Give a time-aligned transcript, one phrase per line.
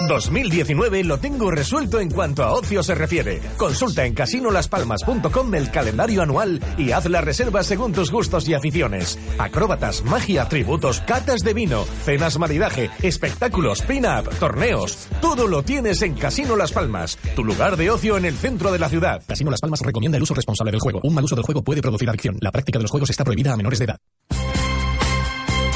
[0.00, 3.40] 2019 lo tengo resuelto en cuanto a ocio se refiere.
[3.56, 9.18] Consulta en casinolaspalmas.com el calendario anual y haz la reserva según tus gustos y aficiones.
[9.38, 15.08] Acróbatas, magia, tributos, catas de vino, cenas maridaje, espectáculos, pin-up, torneos.
[15.22, 18.78] Todo lo tienes en Casino Las Palmas, tu lugar de ocio en el centro de
[18.78, 19.22] la ciudad.
[19.26, 21.00] Casino Las Palmas recomienda el uso responsable del juego.
[21.04, 22.36] Un mal uso del juego puede producir adicción.
[22.42, 23.98] La práctica de los juegos está prohibida a menores de edad.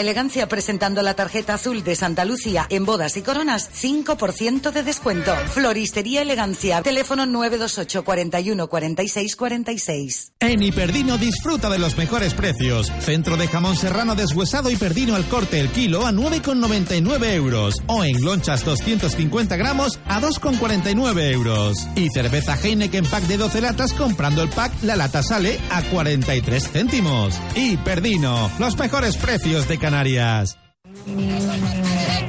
[0.00, 5.34] Elegancia, presentando la tarjeta azul de Santa Lucía en bodas y coronas, 5% de descuento.
[5.52, 10.32] Floristería Elegancia, teléfono 928 41 46 46.
[10.40, 12.90] En Hiperdino disfruta de los mejores precios.
[13.00, 17.76] Centro de jamón serrano deshuesado y perdino al corte el kilo a 9,99 euros.
[17.86, 21.76] O en lonchas 250 gramos a 2,49 euros.
[21.96, 26.70] Y cerveza Heineken pack de 12 latas comprando el pack, la lata sale a 43
[26.70, 27.34] céntimos.
[27.54, 30.56] Y Perdino, los mejores precios de Canarias.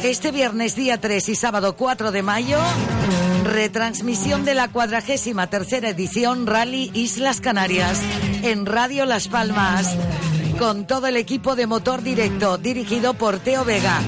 [0.03, 2.57] Este viernes día 3 y sábado 4 de mayo,
[3.43, 8.01] retransmisión de la cuadragésima tercera edición Rally Islas Canarias
[8.41, 9.95] en Radio Las Palmas,
[10.53, 13.99] con todo el equipo de motor directo dirigido por Teo Vega.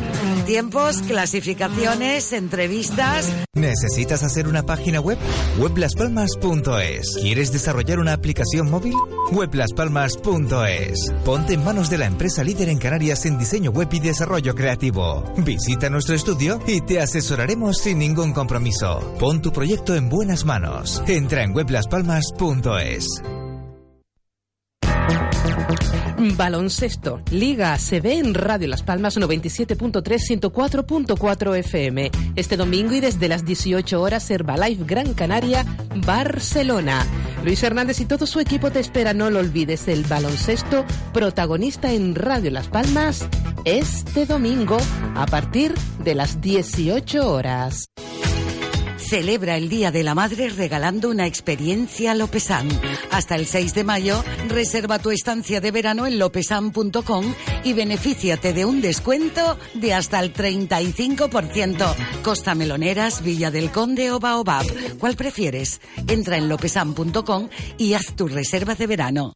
[0.46, 3.32] Tiempos, clasificaciones, entrevistas.
[3.56, 5.18] ¿Necesitas hacer una página web?
[5.58, 7.18] Weblaspalmas.es.
[7.22, 8.94] ¿Quieres desarrollar una aplicación móvil?
[9.32, 11.14] Weblaspalmas.es.
[11.24, 15.24] Ponte en manos de la empresa líder en Canarias en diseño web y desarrollo creativo.
[15.38, 19.14] Visita nuestro estudio y te asesoraremos sin ningún compromiso.
[19.20, 21.02] Pon tu proyecto en buenas manos.
[21.08, 23.22] Entra en weblaspalmas.es.
[26.18, 32.12] Baloncesto, Liga ACB en Radio Las Palmas 97.3, 104.4 FM.
[32.36, 35.66] Este domingo y desde las 18 horas Herbalife Gran Canaria,
[36.06, 37.06] Barcelona.
[37.44, 42.16] Luis Hernández y todo su equipo te espera, no lo olvides, el baloncesto protagonista en
[42.16, 43.28] Radio Las Palmas
[43.66, 44.78] este domingo
[45.16, 47.90] a partir de las 18 horas.
[49.14, 52.68] Celebra el Día de la Madre regalando una experiencia Lopesan.
[53.12, 58.66] Hasta el 6 de mayo, reserva tu estancia de verano en lopesan.com y benefíciate de
[58.66, 61.96] un descuento de hasta el 35%.
[62.24, 64.66] Costa Meloneras, Villa del Conde o Baobab.
[64.98, 65.80] ¿Cuál prefieres?
[66.08, 69.34] Entra en lopesan.com y haz tu reserva de verano.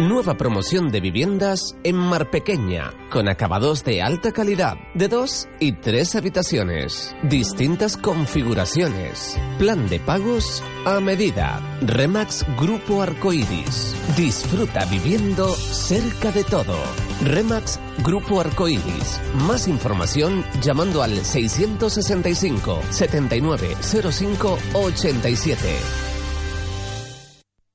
[0.00, 5.72] Nueva promoción de viviendas en Mar Pequeña, con acabados de alta calidad, de dos y
[5.72, 11.60] tres habitaciones, distintas configuraciones, plan de pagos a medida.
[11.80, 13.96] Remax Grupo Arcoiris.
[14.16, 16.76] Disfruta viviendo cerca de todo.
[17.24, 19.20] Remax Grupo Arcoiris.
[19.48, 25.58] Más información llamando al 665 7905 87.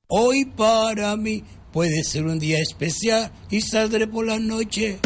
[0.06, 5.00] Hoy para mí puede ser un día especial y saldré por la noche.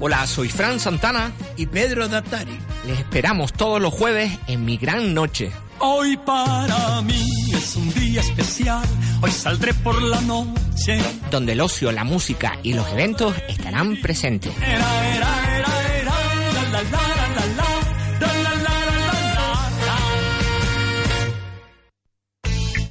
[0.00, 2.58] Hola, soy Fran Santana y Pedro Dattari.
[2.88, 5.52] Les esperamos todos los jueves en mi gran noche.
[5.78, 7.24] Hoy para mí
[7.54, 8.82] es un día especial,
[9.22, 10.98] hoy saldré por la noche.
[11.30, 14.52] Donde el ocio, la música y los eventos estarán presentes.
[14.58, 15.45] Era, era, era,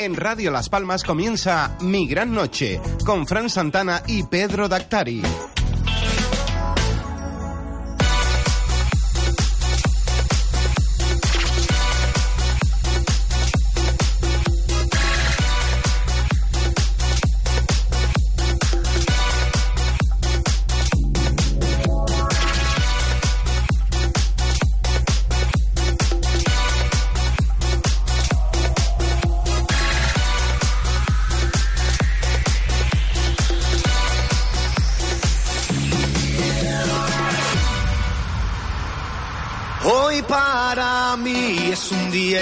[0.05, 5.54] En Radio Las Palmas comienza Mi Gran Noche con Fran Santana y Pedro Dactari.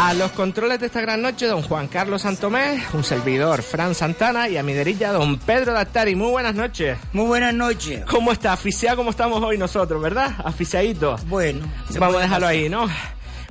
[0.00, 4.48] A los controles de esta gran noche, don Juan Carlos Santomé, un servidor, Fran Santana,
[4.48, 6.14] y a mi derecha, don Pedro Dattari.
[6.14, 6.96] Muy buenas noches.
[7.12, 8.04] Muy buenas noches.
[8.04, 8.52] ¿Cómo está?
[8.52, 10.36] Aficiado como estamos hoy nosotros, ¿verdad?
[10.44, 11.16] Aficiadito.
[11.26, 11.66] Bueno.
[11.98, 12.86] Vamos a dejarlo ahí, ¿no?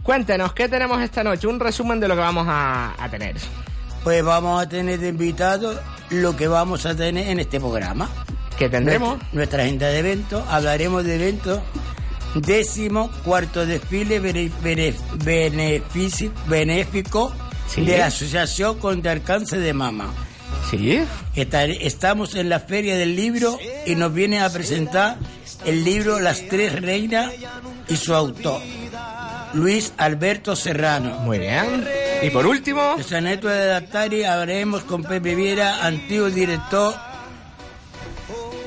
[0.03, 1.47] Cuéntenos, ¿qué tenemos esta noche?
[1.47, 3.35] Un resumen de lo que vamos a, a tener.
[4.05, 5.77] Pues vamos a tener de invitado
[6.11, 8.09] lo que vamos a tener en este programa.
[8.57, 9.17] ¿Qué tendremos?
[9.17, 10.45] Nuestra, nuestra agenda de eventos.
[10.47, 11.59] Hablaremos de eventos
[12.41, 14.93] décimo cuarto desfile bene- bene-
[15.23, 17.33] benefici- benéfico
[17.67, 17.81] Sí.
[17.83, 20.13] de la Asociación contra el Cáncer de Mama.
[20.69, 20.99] Sí.
[21.35, 25.17] estamos en la Feria del Libro y nos viene a presentar
[25.65, 27.31] el libro Las Tres Reinas
[27.87, 28.61] y su autor,
[29.53, 31.19] Luis Alberto Serrano.
[31.19, 31.87] Muy bien.
[32.21, 32.95] Y por último...
[32.97, 36.95] El Saneto de Dattari hablaremos con Pepe Viera, antiguo director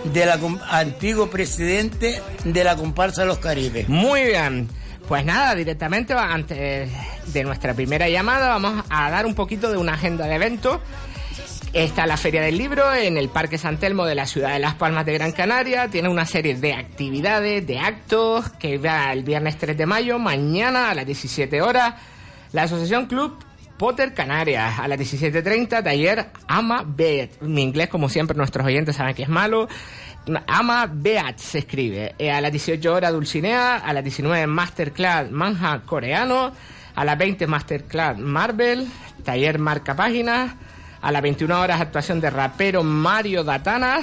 [0.04, 3.88] de com- antiguo presidente de la comparsa Los Caribes.
[3.88, 4.68] Muy bien.
[5.08, 6.88] Pues nada, directamente antes
[7.26, 10.80] de nuestra primera llamada vamos a dar un poquito de una agenda de eventos.
[11.72, 14.74] Está la Feria del Libro en el Parque San Telmo de la ciudad de Las
[14.74, 15.88] Palmas de Gran Canaria.
[15.88, 20.90] Tiene una serie de actividades, de actos que va el viernes 3 de mayo, mañana
[20.90, 21.94] a las 17 horas.
[22.52, 23.36] La Asociación Club
[23.80, 27.40] Potter Canarias a las 17.30, taller Ama Beat.
[27.40, 29.68] Mi inglés, como siempre, nuestros oyentes saben que es malo.
[30.46, 32.14] Ama Beat se escribe.
[32.18, 36.52] Eh, a las 18 horas Dulcinea, a las 19 Masterclass Manja Coreano,
[36.94, 38.86] a las 20 Masterclass Marvel,
[39.24, 40.52] taller Marca Páginas,
[41.00, 44.00] a las 21 horas actuación de rapero Mario Datana.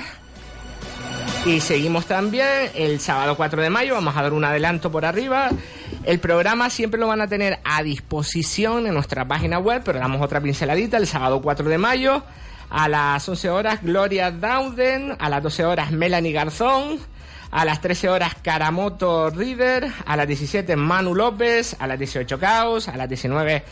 [1.48, 5.50] Y seguimos también el sábado 4 de mayo, vamos a dar un adelanto por arriba.
[6.04, 10.22] El programa siempre lo van a tener a disposición en nuestra página web, pero damos
[10.22, 12.22] otra pinceladita el sábado 4 de mayo.
[12.70, 17.00] A las 11 horas Gloria Dauden, a las 12 horas Melanie Garzón,
[17.50, 22.90] a las 13 horas Karamoto River, a las 17 Manu López, a las 18 Caos,
[22.90, 23.64] a las 19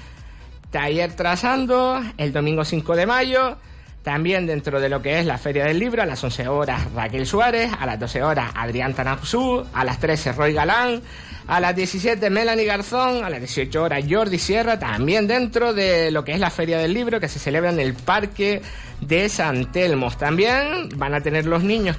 [0.71, 3.57] Taller Trazando, el domingo 5 de mayo.
[4.05, 7.25] También dentro de lo que es la Feria del Libro, a las 11 horas Raquel
[7.25, 11.01] Suárez, a las 12 horas Adrián Tanapsú, a las 13 Roy Galán,
[11.47, 16.23] a las 17 Melanie Garzón, a las 18 horas Jordi Sierra, también dentro de lo
[16.23, 18.61] que es la Feria del Libro que se celebra en el Parque
[19.01, 20.19] de San Telmos.
[20.19, 21.97] También van a tener los niños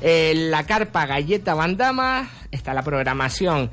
[0.00, 3.68] eh, la carpa Galleta Bandama, está la programación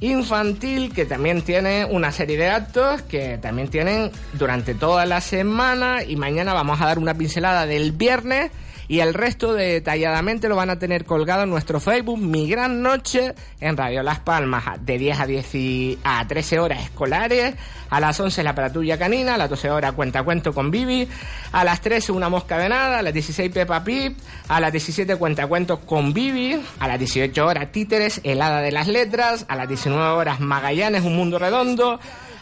[0.00, 6.02] infantil que también tiene una serie de actos que también tienen durante toda la semana.
[6.02, 8.50] Y mañana vamos a dar una pincelada del viernes
[8.90, 13.34] y el resto detalladamente lo van a tener colgado en nuestro Facebook Mi Gran Noche
[13.60, 17.54] en Radio Las Palmas de 10 a 10 y- a 13 horas escolares,
[17.88, 21.06] a las 11 la patrulla canina, a las 12 horas cuenta cuento con Bibi,
[21.52, 25.46] a las 13 una mosca venada, a las 16 Peppa Pip, a las 17 cuenta
[25.46, 30.04] cuentos con Bibi, a las 18 horas Títeres, helada de las letras, a las 19
[30.08, 32.00] horas Magallanes, un mundo redondo,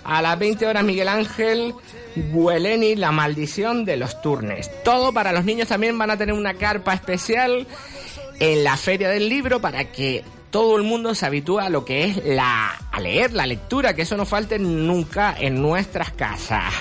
[0.09, 1.75] a las 20 horas Miguel Ángel
[2.17, 4.71] Gueleni, la maldición de los turnes.
[4.83, 7.67] Todo para los niños también van a tener una carpa especial
[8.41, 12.05] en la feria del libro para que todo el mundo se habitúe a lo que
[12.05, 16.73] es la a leer, la lectura, que eso no falte nunca en nuestras casas.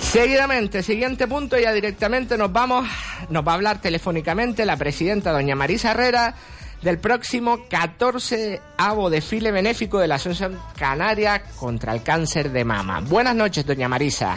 [0.00, 2.86] Seguidamente, siguiente punto, ya directamente nos vamos,
[3.30, 6.36] nos va a hablar telefónicamente la presidenta doña Marisa Herrera
[6.82, 13.00] del próximo 14 avo desfile benéfico de la Asociación Canaria contra el cáncer de mama.
[13.00, 14.36] Buenas noches, doña Marisa.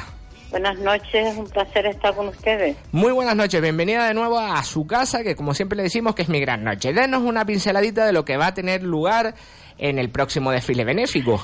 [0.52, 2.78] Buenas noches, un placer estar con ustedes.
[2.92, 6.22] Muy buenas noches, bienvenida de nuevo a su casa, que como siempre le decimos que
[6.22, 6.94] es mi gran noche.
[6.94, 9.34] Denos una pinceladita de lo que va a tener lugar
[9.78, 11.42] en el próximo desfile benéfico.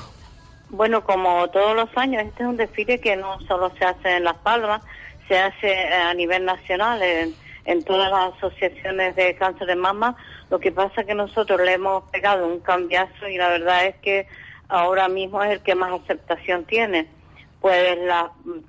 [0.70, 4.24] Bueno, como todos los años, este es un desfile que no solo se hace en
[4.24, 4.82] Las Palmas,
[5.28, 7.34] se hace a nivel nacional en,
[7.66, 10.16] en todas las asociaciones de cáncer de mama.
[10.52, 13.96] Lo que pasa es que nosotros le hemos pegado un cambiazo y la verdad es
[14.02, 14.26] que
[14.68, 17.06] ahora mismo es el que más aceptación tiene.
[17.62, 18.26] Pues las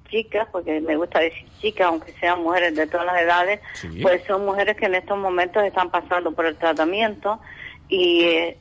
[0.09, 3.99] chicas, porque me gusta decir chicas, aunque sean mujeres de todas las edades, Sí.
[4.01, 7.41] pues son mujeres que en estos momentos están pasando por el tratamiento
[7.89, 8.57] y eh,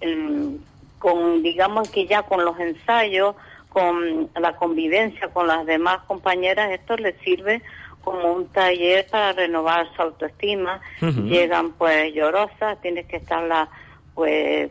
[0.99, 3.37] con, digamos que ya con los ensayos,
[3.69, 7.62] con la convivencia con las demás compañeras, esto les sirve
[8.04, 10.80] como un taller para renovar su autoestima.
[11.00, 13.68] Llegan pues llorosas, tienes que estarla
[14.14, 14.71] pues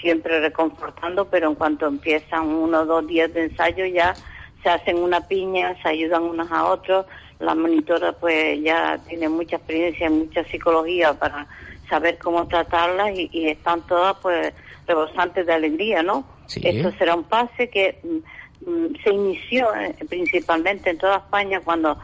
[0.00, 4.14] siempre reconfortando, pero en cuanto empiezan uno o dos días de ensayo ya
[4.62, 7.06] se hacen una piña, se ayudan unos a otros.
[7.38, 11.46] La monitora pues ya tiene mucha experiencia en mucha psicología para
[11.88, 14.52] saber cómo tratarlas y, y están todas pues
[14.86, 16.24] rebosantes de alegría, ¿no?
[16.46, 16.60] Sí.
[16.64, 21.98] Esto será un pase que mm, mm, se inició eh, principalmente en toda España cuando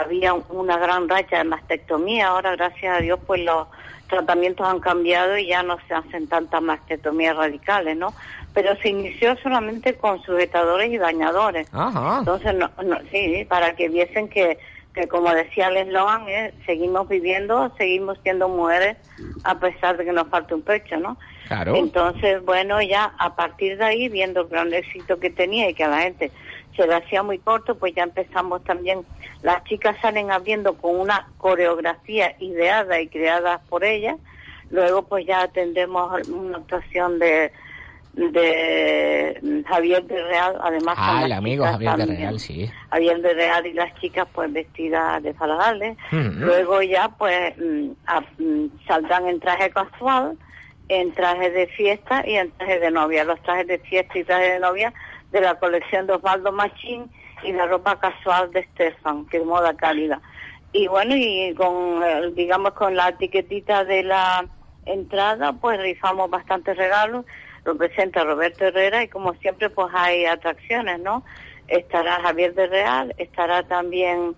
[0.00, 2.28] había un- una gran racha de mastectomía.
[2.28, 3.66] Ahora, gracias a Dios, pues los
[4.08, 8.14] tratamientos han cambiado y ya no se hacen tantas mastectomías radicales, ¿no?
[8.52, 11.66] Pero se inició solamente con sujetadores y dañadores.
[11.72, 12.18] Ajá.
[12.18, 14.58] Entonces, no, no- sí, para que viesen que,
[14.94, 18.96] que como decía el eslogan, eh, seguimos viviendo, seguimos siendo mujeres
[19.44, 21.16] a pesar de que nos falta un pecho, ¿no?
[21.48, 21.74] Claro.
[21.76, 25.84] Entonces, bueno, ya a partir de ahí, viendo el gran éxito que tenía y que
[25.84, 26.32] a la gente
[26.76, 29.04] se le hacía muy corto, pues ya empezamos también,
[29.42, 34.16] las chicas salen abriendo con una coreografía ideada y creada por ellas,
[34.70, 37.52] luego pues ya tendremos una actuación de
[38.34, 42.06] de Javier de Real, además Ah, el amigo Javier de.
[42.06, 42.70] Real, sí.
[42.90, 45.96] Javier de Real y las chicas pues vestidas de faladales.
[46.12, 46.20] Ujú.
[46.46, 50.38] Luego ya pues mm, a- mm, saldrán en traje casual,
[50.88, 53.24] en traje de fiesta y en traje de novia.
[53.24, 54.92] Los trajes de fiesta y traje de novia
[55.34, 57.10] de la colección de Osvaldo Machín
[57.42, 60.22] y la ropa casual de Stefan, que es moda cálida.
[60.72, 64.46] Y bueno, y con, eh, digamos, con la etiquetita de la
[64.86, 67.26] entrada, pues rifamos bastantes regalos.
[67.64, 71.24] Lo presenta Roberto Herrera y como siempre, pues hay atracciones, ¿no?
[71.66, 74.36] Estará Javier de Real, estará también,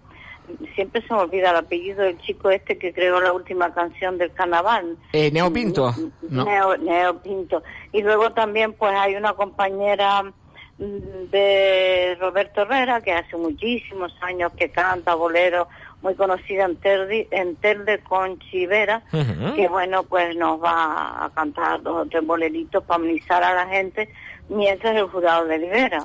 [0.75, 4.33] siempre se me olvida el apellido del chico este que creó la última canción del
[4.33, 4.97] carnaval.
[5.13, 5.93] Eh, Neo Pinto.
[6.31, 7.63] Neo, Neo Pinto.
[7.93, 10.33] Y luego también pues hay una compañera mm,
[10.79, 15.69] de Roberto Herrera que hace muchísimos años que canta bolero,
[16.03, 19.55] muy conocida en Telde, en Telde con Chivera, Ujú.
[19.55, 23.67] que bueno pues nos va a cantar dos o tres boleritos para amenizar a la
[23.69, 24.11] gente
[24.49, 26.03] mientras el jurado delibera.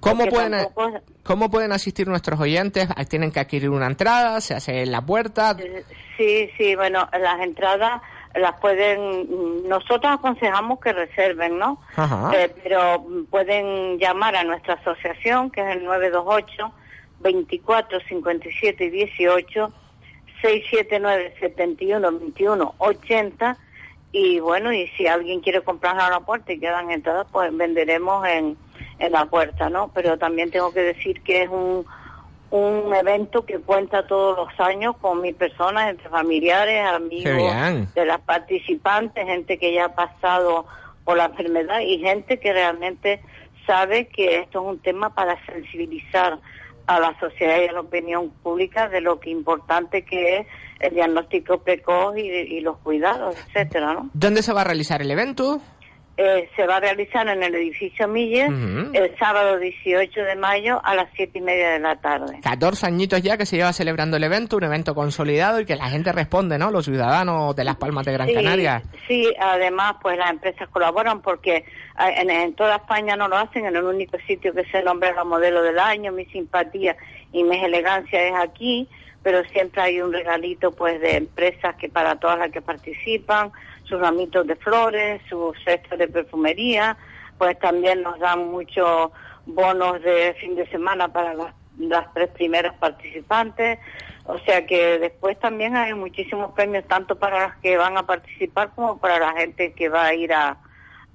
[0.00, 2.88] ¿Cómo pueden, tampoco- ¿Cómo pueden asistir nuestros oyentes?
[3.08, 4.38] ¿Tienen que adquirir una entrada?
[4.42, 5.56] ¿Se hace en la puerta?
[6.18, 8.02] Sí, sí, bueno, las entradas
[8.34, 11.80] las pueden, nosotros aconsejamos que reserven, ¿no?
[12.34, 16.72] Eh, pero pueden llamar a nuestra asociación, que es el 928
[17.20, 19.72] 24 57 18
[20.42, 23.58] 679 71 21 80
[24.12, 28.26] y bueno, y si alguien quiere comprar a la puerta y quedan entradas, pues venderemos
[28.28, 28.56] en,
[29.00, 29.90] en la puerta, ¿no?
[29.92, 31.84] Pero también tengo que decir que es un,
[32.50, 38.20] un evento que cuenta todos los años con mis personas, entre familiares, amigos de las
[38.20, 40.66] participantes, gente que ya ha pasado
[41.04, 43.20] por la enfermedad y gente que realmente
[43.66, 46.38] sabe que esto es un tema para sensibilizar
[46.86, 50.46] a la sociedad y a la opinión pública de lo que importante que es
[50.80, 54.10] el diagnóstico precoz y, y los cuidados, etcétera, ¿no?
[54.12, 55.60] ¿Dónde se va a realizar el evento?
[56.16, 58.90] Eh, se va a realizar en el edificio Miller Ujú.
[58.92, 62.38] el sábado 18 de mayo a las siete y media de la tarde.
[62.40, 65.86] 14 añitos ya que se lleva celebrando el evento, un evento consolidado y que la
[65.86, 66.70] gente responde, ¿no?
[66.70, 68.82] Los ciudadanos de Las Palmas de Gran Sí, Canaria.
[69.08, 71.64] Sí, además, pues las empresas colaboran porque eh,
[72.18, 75.24] en, en toda España no lo hacen, en el único sitio que se nombra la
[75.24, 76.96] modelo del año, mi simpatía
[77.32, 78.88] y mi elegancia es aquí,
[79.24, 83.50] pero siempre hay un regalito pues de empresas que para todas las que participan,
[83.84, 86.96] sus ramitos de flores, sus cestas de perfumería,
[87.38, 89.10] pues también nos dan muchos
[89.46, 93.78] bonos de fin de semana para las, las tres primeras participantes.
[94.26, 98.70] O sea que después también hay muchísimos premios, tanto para las que van a participar
[98.74, 100.56] como para la gente que va a ir a,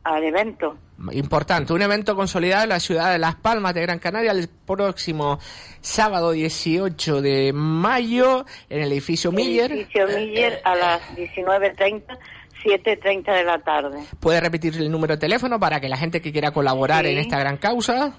[0.04, 0.78] al evento.
[1.12, 5.40] Importante, un evento consolidado en la ciudad de Las Palmas de Gran Canaria el próximo
[5.80, 9.72] sábado 18 de mayo en el edificio Miller.
[9.72, 12.20] Edificio Miller a las 19.30,
[12.64, 14.00] 7.30 de la tarde.
[14.20, 17.12] ¿Puede repetir el número de teléfono para que la gente que quiera colaborar Sí.
[17.12, 18.14] en esta gran causa?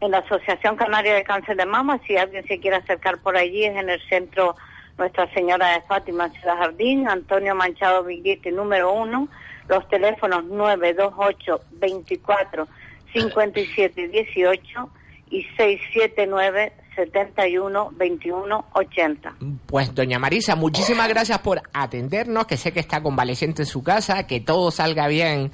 [0.00, 3.64] En la Asociación Canaria de Cáncer de Mama, si alguien se quiere acercar por allí,
[3.64, 4.54] es en el centro
[4.98, 9.28] Nuestra Señora de Fátima, Ciudad Jardín, Antonio Manchado Viguete, número uno,
[9.68, 12.68] los teléfonos 928 24
[13.12, 14.90] 57 18
[15.30, 19.34] y 679 71 21 80.
[19.66, 24.26] Pues doña Marisa, muchísimas gracias por atendernos, que sé que está convaleciente en su casa,
[24.26, 25.52] que todo salga bien,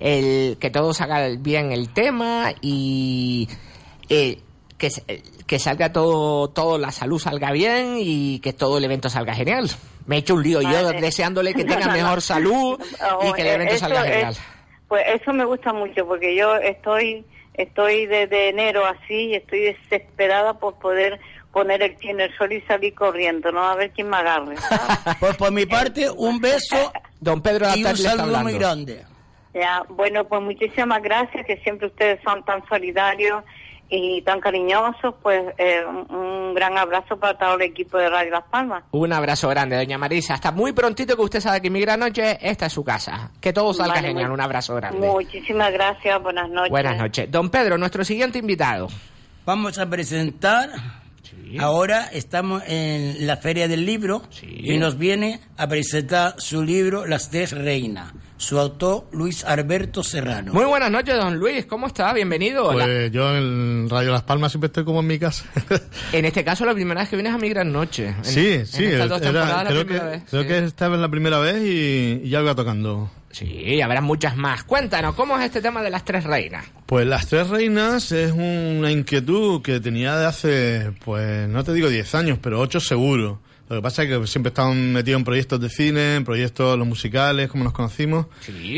[0.00, 3.48] el, que todo salga bien el tema y
[4.08, 4.40] eh,
[4.78, 9.08] que, se- que salga todo, todo, la salud salga bien y que todo el evento
[9.10, 9.70] salga genial.
[10.06, 13.46] Me he hecho un lío yo deseándole que tenga mejor salud y Oh, que el
[13.48, 14.34] eh, evento eso salga es- genial.
[14.88, 20.54] Pues eso me gusta mucho porque yo estoy estoy desde enero así y estoy desesperada
[20.54, 21.20] por poder
[21.52, 24.54] poner el pie en el sol y salir corriendo, no a ver quién me agarre.
[25.20, 29.04] Pues por mi parte, un beso Don Pedro y un saludo muy grande.
[29.54, 33.44] Ya, bueno, pues muchísimas gracias, que siempre ustedes son tan solidarios
[33.94, 38.44] y tan cariñosos, pues eh, un, gran abrazo para todo el equipo de Radio Las
[38.44, 38.84] Palmas.
[38.90, 40.32] Un abrazo grande, doña Marisa.
[40.32, 43.30] Hasta muy prontito que usted sabe que mi gran noche, esta es su casa.
[43.38, 44.30] Que todo salga Vale, genial.
[44.30, 45.06] Un abrazo grande.
[45.06, 46.70] Muchísimas gracias, buenas noches.
[46.70, 47.30] Buenas noches.
[47.30, 48.88] Don Pedro, nuestro siguiente invitado.
[49.44, 50.70] Vamos a presentar.
[51.60, 57.28] Ahora estamos en la Feria del Libro y nos viene a presentar su libro Las
[57.28, 58.12] Tres Reinas.
[58.42, 60.52] Su autor, Luis Alberto Serrano.
[60.52, 61.64] Muy buenas noches, don Luis.
[61.66, 62.12] ¿Cómo está?
[62.12, 62.66] Bienvenido.
[62.66, 62.86] Hola.
[62.86, 65.44] Pues yo en Radio Las Palmas siempre estoy como en mi casa.
[66.12, 68.08] En este caso, la primera vez que vienes a mi gran noche.
[68.08, 70.48] En- sí, en sí, estas dos era- temporadas, la creo, que, primera vez, creo sí.
[70.48, 73.12] que esta vez la primera vez y, y ya iba tocando.
[73.30, 74.64] Sí, habrá muchas más.
[74.64, 76.64] Cuéntanos, ¿cómo es este tema de las tres reinas?
[76.86, 81.88] Pues Las Tres Reinas es una inquietud que tenía de hace, pues no te digo
[81.88, 83.40] 10 años, pero 8 seguro.
[83.72, 86.86] Lo que pasa es que siempre estamos metidos en proyectos de cine, en proyectos los
[86.86, 88.26] musicales, como nos conocimos.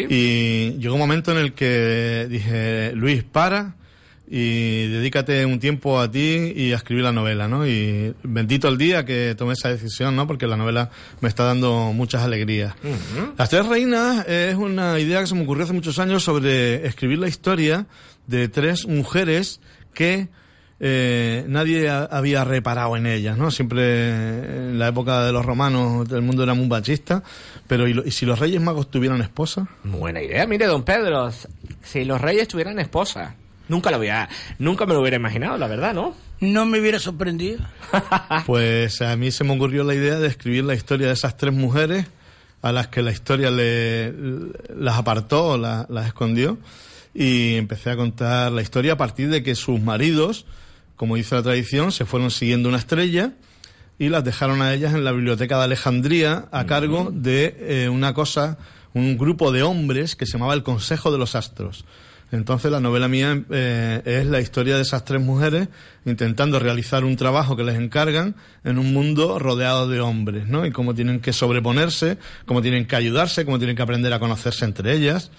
[0.08, 3.74] Y llegó un momento en el que dije, Luis, para
[4.30, 7.66] y dedícate un tiempo a ti y a escribir la novela, ¿no?
[7.66, 10.28] Y bendito el día que tomé esa decisión, ¿no?
[10.28, 12.76] Porque la novela me está dando muchas alegrías.
[13.36, 17.18] Las Tres Reinas es una idea que se me ocurrió hace muchos años sobre escribir
[17.18, 17.88] la historia
[18.28, 19.60] de tres mujeres
[19.92, 20.28] que
[20.80, 23.50] eh, nadie ha- había reparado en ellas, ¿no?
[23.50, 24.38] Siempre
[24.70, 27.22] en la época de los romanos el mundo era muy machista,
[27.66, 29.68] pero ¿y, lo- y si los reyes magos tuvieran esposa?
[29.84, 30.46] Buena idea.
[30.46, 31.30] Mire, don Pedro,
[31.82, 33.34] si los reyes tuvieran esposa.
[33.66, 34.28] Nunca lo hubiera,
[34.58, 36.14] nunca me lo hubiera imaginado, la verdad, ¿no?
[36.40, 37.60] No me hubiera sorprendido.
[38.46, 41.54] Pues a mí se me ocurrió la idea de escribir la historia de esas tres
[41.54, 42.06] mujeres
[42.60, 44.12] a las que la historia le,
[44.76, 46.58] las apartó las escondió
[47.14, 50.46] y empecé a contar la historia a partir de que sus maridos,
[50.96, 53.32] como dice la tradición, se fueron siguiendo una estrella
[53.98, 58.12] y las dejaron a ellas en la biblioteca de Alejandría a cargo de eh, una
[58.12, 58.58] cosa,
[58.92, 61.84] un grupo de hombres que se llamaba el Consejo de los Astros.
[62.32, 65.68] Entonces la novela mía eh, es la historia de esas tres mujeres
[66.04, 70.66] intentando realizar un trabajo que les encargan en un mundo rodeado de hombres, ¿no?
[70.66, 74.64] Y cómo tienen que sobreponerse, cómo tienen que ayudarse, cómo tienen que aprender a conocerse
[74.64, 75.30] entre ellas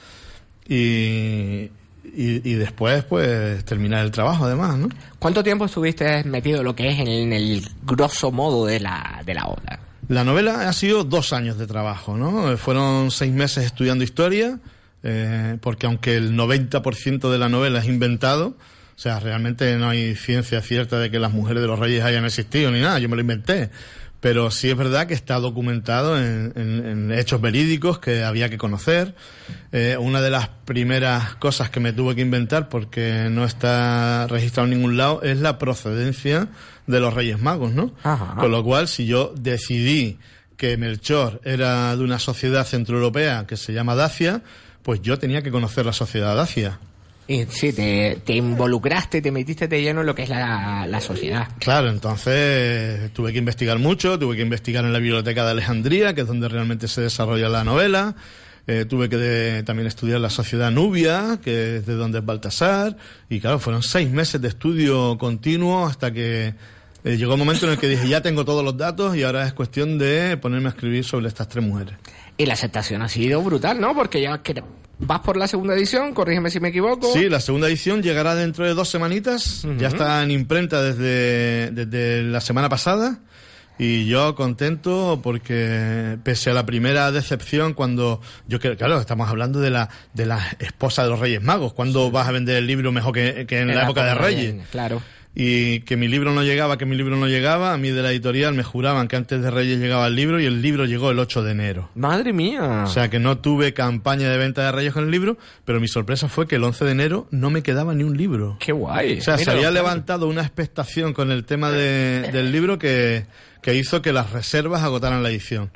[0.68, 1.70] y,
[2.04, 4.90] y, y después pues terminar el trabajo además, ¿no?
[5.20, 9.34] ¿Cuánto tiempo estuviste metido lo que es en, en el grosso modo de la, de
[9.34, 9.80] la obra?
[10.08, 12.56] La novela ha sido dos años de trabajo, ¿no?
[12.58, 14.60] Fueron seis meses estudiando historia,
[15.02, 18.50] eh, porque aunque el 90% de la novela es inventado,
[18.96, 22.24] o sea, realmente no hay ciencia cierta de que las mujeres de los reyes hayan
[22.24, 23.72] existido ni nada, yo me lo inventé.
[24.26, 28.58] Pero sí es verdad que está documentado en, en- en hechos verídicos que había que
[28.58, 29.14] conocer.
[29.72, 34.66] Eh, una de las primeras cosas que me tuve que inventar, porque no está registrado
[34.68, 36.48] en ningún lado, es la procedencia
[36.88, 37.94] de los Reyes Magos, ¿no?
[38.40, 40.18] Con lo cual, si yo decidí
[40.58, 44.42] que Melchor era de una sociedad centroeuropea que se llama Dacia,
[44.82, 46.80] pues yo tenía que conocer la sociedad Dacia.
[47.28, 51.02] Y sí, te, te involucraste, te metiste de lleno en lo que es la, la
[51.02, 51.48] sociedad.
[51.60, 56.22] Claro, entonces tuve que investigar mucho, tuve que investigar en la biblioteca de Alejandría, que
[56.22, 58.16] es donde realmente se desarrolla la novela.
[58.68, 62.96] Eh, tuve que de- también estudiar la sociedad nubia, que es de donde es Baltasar.
[63.30, 66.54] Y claro, fueron seis meses de estudio continuo hasta que
[67.04, 69.46] eh, llegó el momento en el que dije, ya tengo todos los datos y ahora
[69.48, 71.96] es cuestión de ponerme a escribir sobre estas tres mujeres.
[72.38, 73.94] Y la aceptación ha sido brutal, ¿no?
[73.96, 74.62] Porque ya que
[75.00, 77.12] vas por la segunda edición, corrígeme si me equivoco.
[77.14, 79.66] Sí, la segunda edición llegará dentro de dos semanitas.
[79.78, 83.20] Ya está en imprenta desde, desde la semana pasada.
[83.78, 89.60] Y yo contento porque pese a la primera decepción cuando yo creo, claro, estamos hablando
[89.60, 92.94] de la de la esposa de los Reyes Magos, cuando vas a vender el libro
[92.94, 94.68] mejor que, que en la época de Reyes.
[94.72, 95.02] Claro.
[95.38, 98.12] Y que mi libro no llegaba, que mi libro no llegaba, a mí de la
[98.12, 101.20] editorial me juraban que antes de Reyes llegaba el libro y el libro llegó el
[101.20, 101.90] 8 de enero.
[101.94, 102.84] Madre mía.
[102.86, 105.90] O sea que no tuve campaña de venta de Reyes con el libro, pero mi
[105.90, 108.56] sorpresa fue que el 11 de enero no me quedaba ni un libro.
[108.62, 109.20] Qué guay.
[109.20, 113.26] O sea, se había levantado una expectación con el tema de- del libro que,
[113.62, 115.70] que hizo que las reservas agotaran la edición.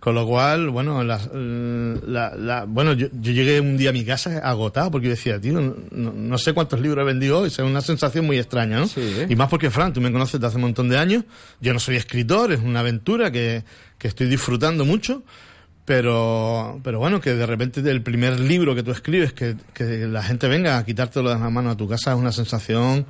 [0.00, 4.04] Con lo cual, bueno, las- la- la- bueno yo, yo llegué un día a mi
[4.04, 7.48] casa agotado porque yo decía, tío, no, no sé cuántos libros he vendido hoy.
[7.48, 8.86] O sea, una sensación muy extraña, ¿no?
[9.28, 11.24] Y más porque, Fran, tú me conoces desde hace un montón de años.
[11.60, 13.64] Yo no soy escritor, es una aventura que,
[13.98, 15.22] que estoy disfrutando mucho.
[15.84, 20.20] Pero, pero bueno, que de repente el primer libro que tú escribes, que, que la
[20.22, 23.06] gente venga a quitártelo de las manos a tu casa, es una sensación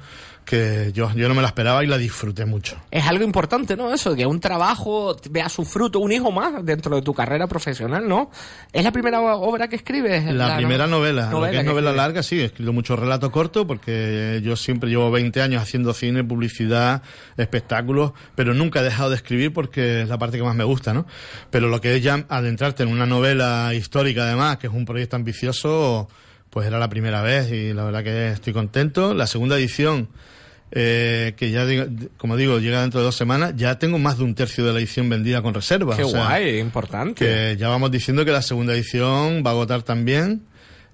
[0.46, 2.76] que yo, yo no me la esperaba y la disfruté mucho.
[2.90, 3.92] Es algo importante, ¿no?
[3.92, 8.08] Eso, que un trabajo vea su fruto, un hijo más dentro de tu carrera profesional,
[8.08, 8.30] ¿no?
[8.72, 10.24] ¿Es la primera obra que escribes?
[10.32, 11.96] La, primera novela, novela lo que es que novela escribes.
[11.96, 16.22] larga, sí, he escrito mucho relato corto porque yo siempre llevo 20 años haciendo cine,
[16.22, 17.02] publicidad,
[17.36, 20.94] espectáculos, pero nunca he dejado de escribir porque es la parte que más me gusta,
[20.94, 21.06] ¿no?
[21.50, 25.16] Pero lo que es ya adentrarte en una novela histórica además, que es un proyecto
[25.16, 26.08] ambicioso,
[26.50, 29.12] pues era la primera vez y la verdad que estoy contento.
[29.12, 30.08] La segunda edición,
[30.72, 34.24] eh, que ya, digo- como digo, llega dentro de dos semanas, ya tengo más de
[34.24, 35.96] un tercio de la edición vendida con reservas.
[35.96, 37.24] Qué o sea, guay, importante.
[37.24, 40.42] que ya vamos diciendo que la segunda edición va a agotar también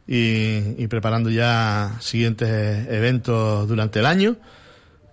[0.07, 2.49] y, y preparando ya siguientes
[2.89, 4.37] eventos durante el año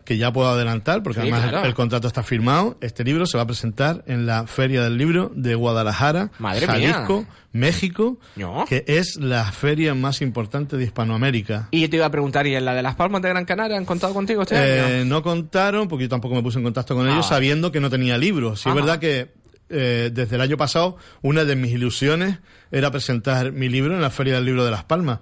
[0.09, 1.67] que ya puedo adelantar porque Sí, además claro.
[1.67, 2.77] el, contrato está firmado.
[2.81, 7.19] Este libro se va a presentar en la Feria del Libro de Guadalajara, Madre Jalisco,
[7.19, 7.27] mía.
[7.51, 8.65] México, No.
[8.67, 11.67] que es la feria más importante de Hispanoamérica.
[11.69, 13.77] Y yo te iba a preguntar, ¿y en la de Las Palmas de Gran Canaria
[13.77, 15.05] han contado contigo este Eh, año?
[15.05, 17.35] no contaron, porque yo tampoco me puse en contacto con Ah, ellos, vale.
[17.35, 18.61] sabiendo que no tenía libros.
[18.61, 18.81] Sí, es Ajá.
[18.83, 19.31] verdad que
[19.69, 22.39] eh, desde el año pasado una de mis ilusiones
[22.71, 25.19] era presentar mi libro en la Feria del Libro de Las Palmas.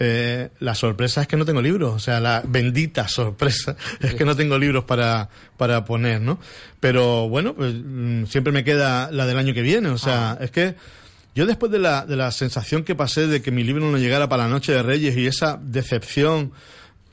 [0.00, 4.24] Eh, la sorpresa es que no tengo libros, o sea, la bendita sorpresa es que
[4.24, 6.38] no tengo libros para, para poner, ¿no?
[6.78, 10.52] Pero bueno, pues mm, siempre me queda la del año que viene, o sea, es
[10.52, 10.76] que
[11.34, 14.28] yo después de la, de la sensación que pasé de que mi libro no llegara
[14.28, 16.52] para la Noche de Reyes y esa decepción,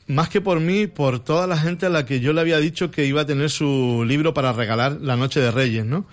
[0.06, 2.92] más que por mí, por toda la gente a la que yo le había dicho
[2.92, 6.06] que iba a tener su libro para regalar la Noche de Reyes, ¿no?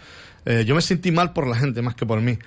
[0.46, 2.40] Eh, yo me sentí mal por la gente más que por mí.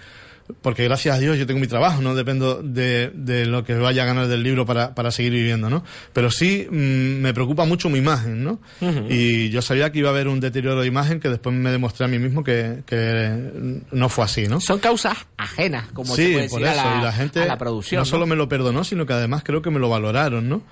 [0.62, 4.04] Porque gracias a Dios yo tengo mi trabajo, no dependo de, de lo que vaya
[4.04, 5.84] a ganar del libro para, para seguir viviendo, ¿no?
[6.12, 6.74] Pero sí mm,
[7.20, 8.60] me preocupa mucho mi imagen, ¿no?
[9.08, 12.06] Y yo sabía que iba a haber un deterioro de imagen que después me demostré
[12.06, 14.60] a mí mismo que, que no fue así, ¿no?
[14.60, 16.88] Son causas ajenas, como sí, se puede por decir, eso.
[16.88, 17.98] a la, y la gente a la producción.
[17.98, 18.04] no, ¿no?
[18.06, 20.62] solo me lo perdonó, sino que además creo que me lo valoraron, ¿no?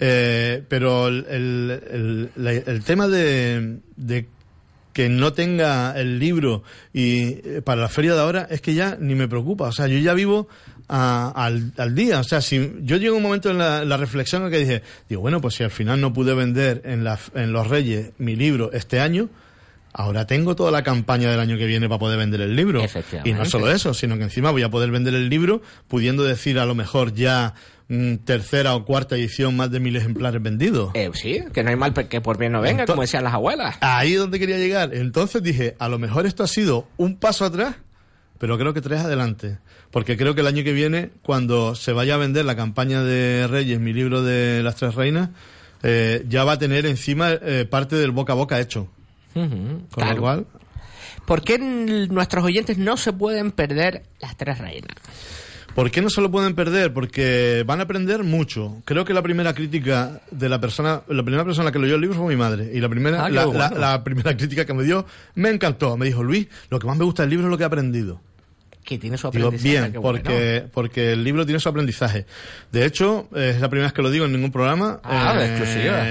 [0.00, 4.26] Eh, pero el, el- el- la- el tema de, de
[4.92, 8.96] que no tenga el libro y eh, para la feria de ahora es que ya
[9.00, 9.64] ni me preocupa.
[9.68, 10.48] O sea, yo ya vivo
[10.88, 12.20] a- al, al día.
[12.20, 15.22] O sea, si yo llego un momento en la, la reflexión en que dije, digo,
[15.22, 18.70] bueno, pues si al final no pude vender en, la, en los Reyes mi libro
[18.72, 19.28] este año,
[19.94, 22.82] ahora tengo toda la campaña del año que viene para poder vender el libro.
[23.24, 26.58] Y no solo eso, sino que encima voy a poder vender el libro pudiendo decir
[26.58, 27.54] a lo mejor ya
[28.24, 30.90] tercera o cuarta edición más de mil ejemplares vendidos.
[30.94, 33.76] Eh, sí, que no hay mal que por bien no venga, como decían las abuelas.
[33.80, 34.94] Ahí es donde quería llegar.
[34.94, 37.76] Entonces dije, a lo mejor esto ha sido un paso atrás,
[38.38, 39.58] pero creo que tres adelante.
[39.90, 43.46] Porque creo que el año que viene, cuando se vaya a vender la campaña de
[43.46, 45.28] Reyes, mi libro de las tres reinas,
[45.82, 48.88] eh, ya va a tener encima eh, parte del boca a boca hecho.
[49.34, 50.14] Ujú, Con claro.
[50.14, 50.46] lo cual,
[51.26, 54.96] ¿Por qué nuestros oyentes no se pueden perder las tres reinas?
[55.74, 56.92] ¿Por qué no se lo pueden perder?
[56.92, 58.82] Porque van a aprender mucho.
[58.84, 62.18] Creo que la primera crítica de la persona, la primera persona que leyó el libro
[62.18, 62.70] fue mi madre.
[62.74, 63.58] Y la primera, Ah, la, bueno.
[63.58, 65.96] la- la primera crítica que me dio me encantó.
[65.96, 68.20] Me dijo, Luis, lo que más me gusta del libro es lo que he aprendido.
[68.84, 69.80] Que tiene su Digo, aprendizaje.
[69.80, 70.18] bien, qué bueno.
[70.22, 72.26] porque, porque el libro tiene su aprendizaje.
[72.70, 75.00] De hecho, eh, es la primera vez que lo digo en ningún programa.
[75.04, 76.04] Ah, de exclusiva.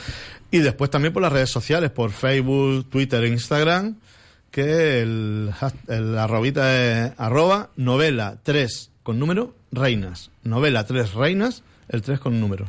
[0.51, 3.95] Y después también por las redes sociales, por Facebook, Twitter e Instagram,
[4.51, 5.51] que el,
[5.87, 10.33] el es arroba novela 3 con número reinas.
[10.43, 12.67] Novela 3 reinas, el 3 con número.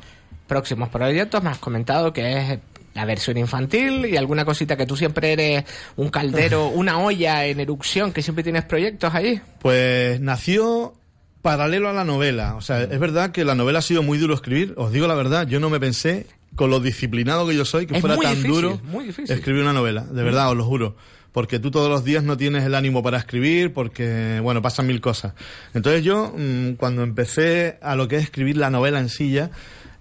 [0.47, 2.59] próximos proyectos, me has comentado que es
[2.95, 5.65] la versión infantil y alguna cosita que tú siempre eres
[5.97, 9.39] un caldero, una olla en erupción, que siempre tienes proyectos ahí.
[9.59, 10.95] Pues nació
[11.41, 12.55] paralelo a la novela.
[12.55, 14.73] O sea, es verdad que la novela ha sido muy duro escribir.
[14.77, 17.95] Os digo la verdad, yo no me pensé con lo disciplinado que yo soy, que
[17.95, 19.35] Es fuera tan difícil, duro muy difícil.
[19.35, 20.95] escribir una novela, de verdad, os lo juro.
[21.33, 25.01] Porque tú todos los días no tienes el ánimo para escribir, porque, bueno, pasan mil
[25.01, 25.33] cosas.
[25.73, 29.51] Entonces yo, mm, cuando empecé a lo que es escribir la novela en silla,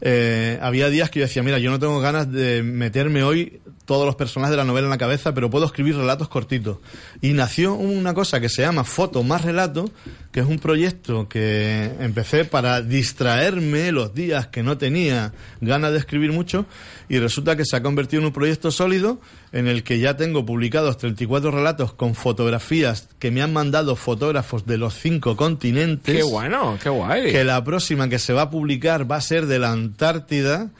[0.07, 4.05] eh, había días que yo decía, mira, yo no tengo ganas de meterme hoy todos
[4.05, 6.77] los personajes de la novela en la cabeza, pero puedo escribir relatos cortitos.
[7.23, 9.91] Y nació una cosa que se llama Foto más Relato,
[10.31, 15.99] que es un proyecto que empecé para distraerme los días que no tenía ganas de
[15.99, 16.67] escribir mucho,
[17.09, 19.21] y resulta que se ha convertido en un proyecto sólido
[19.55, 24.67] en el que ya tengo publicados 34 relatos con fotografías que me han mandado fotógrafos
[24.67, 26.17] de los cinco continentes.
[26.17, 27.31] Qué bueno, qué guay.
[27.31, 30.71] Que la próxima que se va a publicar va a ser de la Antártida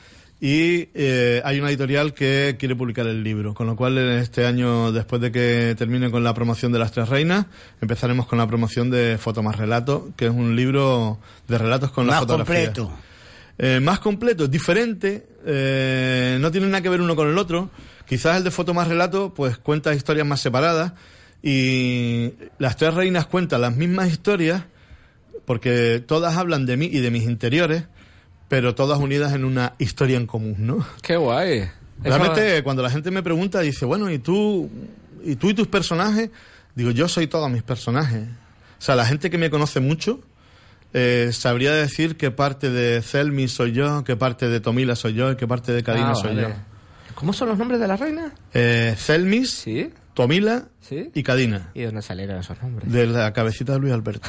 [0.41, 4.45] y eh, hay una editorial que quiere publicar el libro, con lo cual en este
[4.45, 7.47] año, después de que termine con la promoción de las tres reinas,
[7.81, 12.09] empezaremos con la promoción de Foto más Relato, que es un libro de relatos con
[12.09, 12.73] la Más fotografía.
[12.73, 12.93] completo.
[13.57, 17.71] Eh, más completo, diferente, eh, no tiene nada que ver uno con el otro.
[18.07, 20.93] Quizás el de Foto más Relato, pues cuenta historias más separadas
[21.43, 24.65] y las tres reinas cuentan las mismas historias
[25.45, 27.85] porque todas hablan de mí y de mis interiores,
[28.49, 30.87] pero todas unidas en una historia en común, ¿no?
[31.03, 31.59] Qué guay.
[31.59, 31.71] Eso-
[32.03, 34.71] Realmente, cuando la gente me pregunta, dice, bueno, ¿y tú,
[35.23, 36.31] ¿y tú y tus personajes?
[36.75, 38.23] Digo, yo soy todos mis personajes.
[38.79, 40.21] O sea, la gente que me conoce mucho
[40.93, 45.31] eh, sabría decir qué parte de Zelmi soy yo, qué parte de Tomila soy yo
[45.33, 46.43] y qué parte de Kadina Ah, soy vale.
[46.43, 46.49] yo.
[47.15, 48.33] ¿Cómo son los nombres de la reina?
[48.53, 49.65] Eh, Zelmis,
[50.15, 50.65] Tomila
[51.15, 51.71] y Kadina.
[51.75, 52.91] ¿Y dónde salieron esos nombres?
[52.93, 54.29] De la cabecita de Luis Alberto.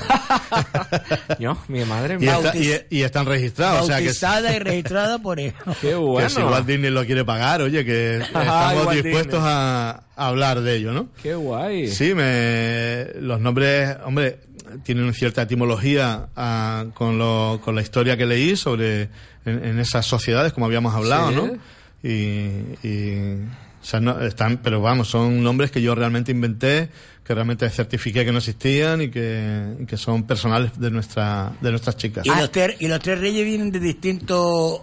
[1.40, 3.84] Yo, mi madre y, está- y- y están registrados.
[3.84, 5.54] o sea que Bautizada y registrada por él.
[5.82, 10.28] Qué Que si Walt Disney lo quiere pagar, oye, que estamos Walt dispuestos a, a
[10.28, 11.10] hablar de ello, ¿no?
[11.22, 11.88] Qué guay.
[11.90, 14.40] Sí, me, los nombres, hombre,
[14.84, 19.10] tienen cierta etimología ah, con, lo, con la historia que leí sobre
[19.46, 21.36] en, en esas sociedades, como habíamos hablado, Sí.
[21.36, 21.75] ¿no?
[22.06, 23.34] Y, y,
[23.82, 26.90] o sea, no, están, pero vamos, son nombres que yo realmente inventé,
[27.24, 31.72] que realmente certifiqué que no existían y que, y que son personales de nuestra, de
[31.72, 32.24] nuestras chicas.
[32.24, 34.82] Y, los tres, y los tres reyes vienen de distintos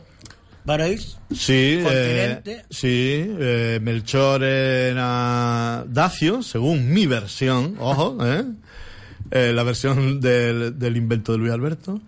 [0.65, 1.21] paraísos.
[1.33, 8.45] Sí, eh, sí, eh, Melchor era Dacio, según mi versión, ojo, ¿eh?
[9.31, 12.01] Eh, la versión del, del invento de Luis Alberto.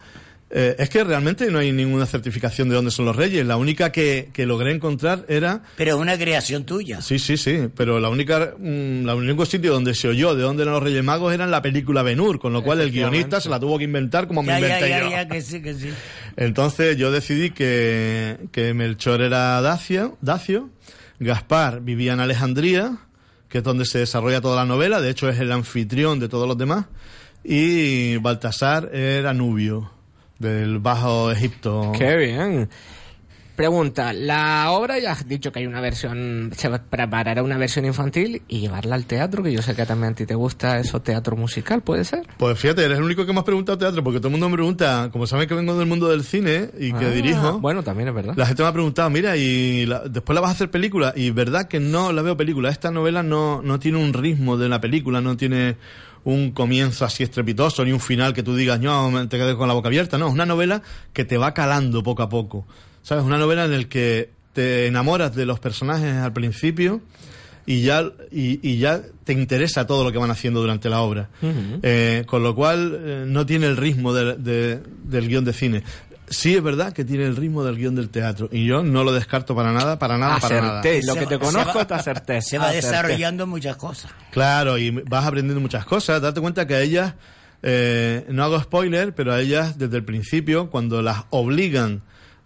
[0.50, 3.44] Eh, es que realmente no hay ninguna certificación de dónde son los reyes.
[3.44, 5.62] La única que, que logré encontrar era...
[5.76, 7.00] Pero es una creación tuya.
[7.00, 10.62] Sí, sí, sí, pero la única, mm, la único sitio donde se oyó de dónde
[10.62, 13.48] eran los Reyes Magos era en la película Ben-Hur, con lo cual el guionista se
[13.48, 15.10] la tuvo que inventar como me Ya, inventé ya, yo.
[15.10, 15.88] ya, que sí, que sí.
[16.36, 20.70] Entonces yo decidí que, que Melchor era Dacio, Dacio,
[21.18, 22.98] Gaspar vivía en Alejandría,
[23.48, 26.46] que es donde se desarrolla toda la novela, de hecho es el anfitrión de todos
[26.46, 26.86] los demás,
[27.42, 29.90] y Baltasar era Nubio,
[30.38, 31.92] del Bajo Egipto.
[31.96, 32.68] Qué bien.
[33.56, 38.42] Pregunta, la obra ya has dicho que hay una versión, se preparará una versión infantil
[38.48, 41.36] y llevarla al teatro, que yo sé que también a ti te gusta eso, teatro
[41.36, 42.26] musical, ¿puede ser?
[42.36, 44.56] Pues fíjate, eres el único que me has preguntado teatro, porque todo el mundo me
[44.56, 48.08] pregunta, como saben que vengo del mundo del cine y que Ah, dirijo, Bueno, también
[48.08, 48.34] es verdad.
[48.36, 51.12] La gente me ha preguntado, mira, y la- después la vas a hacer película.
[51.14, 52.70] Y verdad que no la veo película.
[52.70, 55.76] Esta novela no, no tiene un ritmo de una película, no tiene
[56.24, 59.74] un comienzo así estrepitoso, ni un final que tú digas, no, te quedes con la
[59.74, 60.16] boca abierta.
[60.18, 60.82] No, es una novela
[61.12, 62.66] que te va calando poco a poco.
[63.02, 63.24] ¿Sabes?
[63.24, 67.00] Una novela en la que te enamoras de los personajes al principio
[67.66, 71.28] y ya, y, y ya te interesa todo lo que van haciendo durante la obra.
[71.82, 75.82] Eh, con lo cual eh, no tiene el ritmo del- de- del guion de cine.
[76.28, 79.12] Sí es verdad que tiene el ritmo del guion del teatro y yo no lo
[79.12, 80.82] descarto para nada, para nada, para nada.
[81.04, 82.40] Lo que te conozco te acerté.
[82.40, 82.86] Se va Acerté.
[82.86, 84.10] desarrollando muchas cosas.
[84.30, 86.22] Claro, y vas aprendiendo muchas cosas.
[86.22, 87.14] Date cuenta que a ellas,
[87.62, 92.02] eh, no hago spoiler, pero a ellas desde el principio, cuando las obligan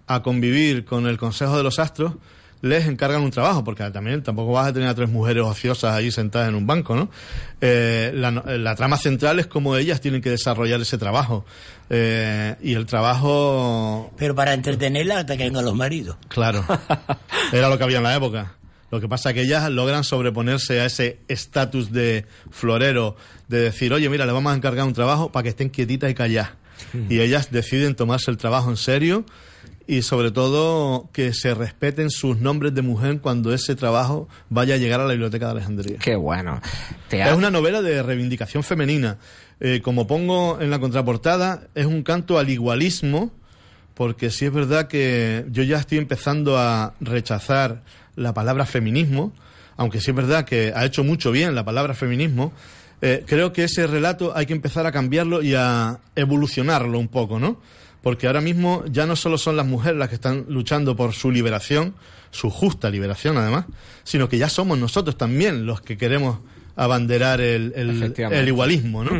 [0.06, 2.14] a convivir con el Consejo de los Astros,
[2.62, 6.11] les encargan un trabajo, porque también tampoco vas a tener a tres mujeres ociosas ahí
[6.11, 7.09] sentadas en un banco, ¿no?
[7.61, 11.44] Eh, la, la trama central es cómo ellas tienen que desarrollar ese trabajo.
[11.90, 16.16] Eh, y el trabajo Pero para entretenerla hasta que vengan los maridos.
[16.29, 16.64] Claro.
[17.53, 18.55] Era lo que había en la época.
[18.90, 23.16] Lo que pasa es que ellas logran sobreponerse a ese estatus de florero,
[23.49, 26.14] de decir, oye, mira, le vamos a encargar un trabajo para que estén quietitas y
[26.14, 26.53] calladas.
[27.09, 29.25] Y ellas deciden tomarse el trabajo en serio
[29.88, 34.77] y sobre todo que se respeten sus nombres de mujer cuando ese trabajo vaya a
[34.77, 35.98] llegar a la biblioteca de Alejandría.
[35.98, 36.61] Qué bueno.
[37.11, 39.16] Es una novela de reivindicación femenina.
[39.61, 43.33] Eh, como pongo en la contraportada, es un canto al igualismo,
[43.94, 47.83] porque sí es verdad que yo ya estoy empezando a rechazar
[48.14, 49.33] la palabra feminismo,
[49.79, 52.53] aunque sí es verdad que ha hecho mucho bien la palabra feminismo.
[53.01, 57.38] eh, creo que ese relato hay que empezar a cambiarlo y a evolucionarlo un poco,
[57.38, 57.59] ¿no?
[58.02, 61.30] Porque ahora mismo ya no solo son las mujeres las que están luchando por su
[61.30, 61.94] liberación,
[62.30, 63.64] su justa liberación además,
[64.04, 66.38] sino que ya somos nosotros también los que queremos
[66.76, 67.88] abanderar el, el,
[68.48, 69.11] igualismo, ¿no?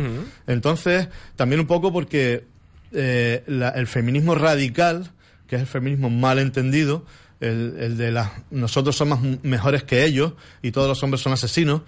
[0.47, 2.45] Entonces, también un poco porque
[2.93, 5.11] eh, la- el feminismo radical,
[5.47, 7.05] que es el feminismo mal entendido,
[7.41, 11.81] el, el de las nosotros somos mejores que ellos y todos los hombres son asesinos,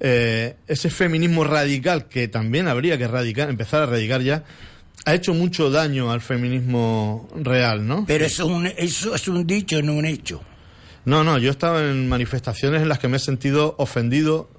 [0.00, 4.44] eh, ese feminismo radical que también habría que erradicar, empezar a erradicar ya,
[5.04, 8.04] ha hecho mucho daño al feminismo real, ¿no?
[8.06, 10.40] Pero eso es un, eso es un dicho, no un hecho.
[11.04, 14.50] No, no, yo he estado en manifestaciones en las que me he sentido ofendido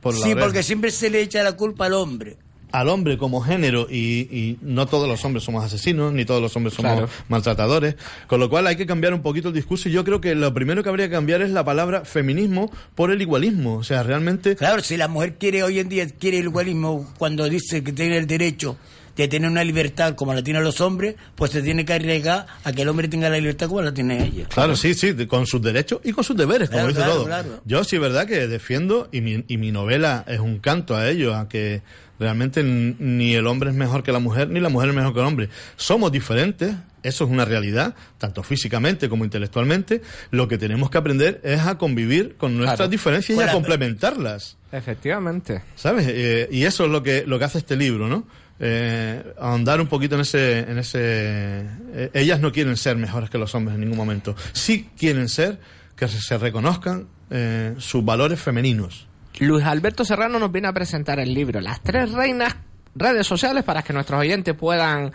[0.00, 2.36] por la Sí, porque siempre se le echa la culpa al hombre.
[2.72, 6.56] al hombre como género y, y no todos los hombres somos asesinos, ni todos los
[6.56, 7.08] hombres somos Claro.
[7.28, 7.94] maltratadores,
[8.26, 10.52] con lo cual hay que cambiar un poquito el discurso y yo creo que lo
[10.54, 14.56] primero que habría que cambiar es la palabra feminismo por el igualismo, o sea, realmente...
[14.56, 18.16] Claro, si la mujer quiere hoy en día quiere el igualismo cuando dice que tiene
[18.16, 18.76] el derecho
[19.16, 22.72] de tener una libertad como la tienen los hombres, pues se tiene que arriesgar a
[22.72, 24.46] que el hombre tenga la libertad como la tiene ella.
[24.48, 27.24] Claro, sí, sí, con sus derechos y con sus deberes, como Claro, dice claro, todo.
[27.26, 27.60] claro.
[27.64, 31.08] Yo sí es verdad que defiendo, y mi, y mi novela es un canto a
[31.10, 31.82] ello, a que
[32.18, 35.20] realmente ni el hombre es mejor que la mujer, ni la mujer es mejor que
[35.20, 35.48] el hombre.
[35.76, 36.72] Somos diferentes,
[37.02, 40.02] eso es una realidad, tanto físicamente como intelectualmente.
[40.30, 42.90] Lo que tenemos que aprender es a convivir con nuestras Claro.
[42.90, 44.56] diferencias y a complementarlas.
[44.70, 45.62] Efectivamente.
[45.74, 46.06] ¿Sabes?
[46.08, 48.26] Eh, y eso es lo que, lo que hace este libro, ¿no?
[48.64, 50.60] Eh, ahondar un poquito en ese...
[50.60, 54.36] En ese eh, ellas no quieren ser mejores que los hombres en ningún momento.
[54.52, 55.58] Sí quieren ser
[55.96, 59.08] que se, reconozcan eh, sus valores femeninos.
[59.40, 62.54] Luis Alberto Serrano nos viene a presentar el libro Las Tres Reinas,
[62.94, 65.12] redes sociales para que nuestros oyentes puedan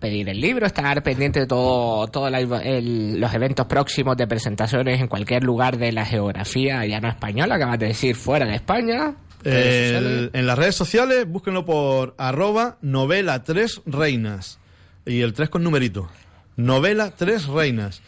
[0.00, 5.44] pedir el libro, estar pendiente de todo, todos los eventos próximos de presentaciones en cualquier
[5.44, 9.14] lugar de la geografía ya no española, acabas de decir fuera de España.
[9.44, 14.58] El- en las redes sociales, búsquenlo por arroba novela tres reinas.
[15.06, 16.08] Y el 3 con numerito.
[16.56, 18.02] Novela tres reinas.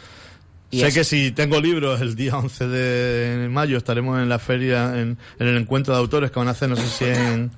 [0.71, 4.39] Y sé es- que si tengo libros el día 11 de mayo estaremos en la
[4.39, 7.51] feria, en, en el encuentro de autores que van a hacer, no sé si en,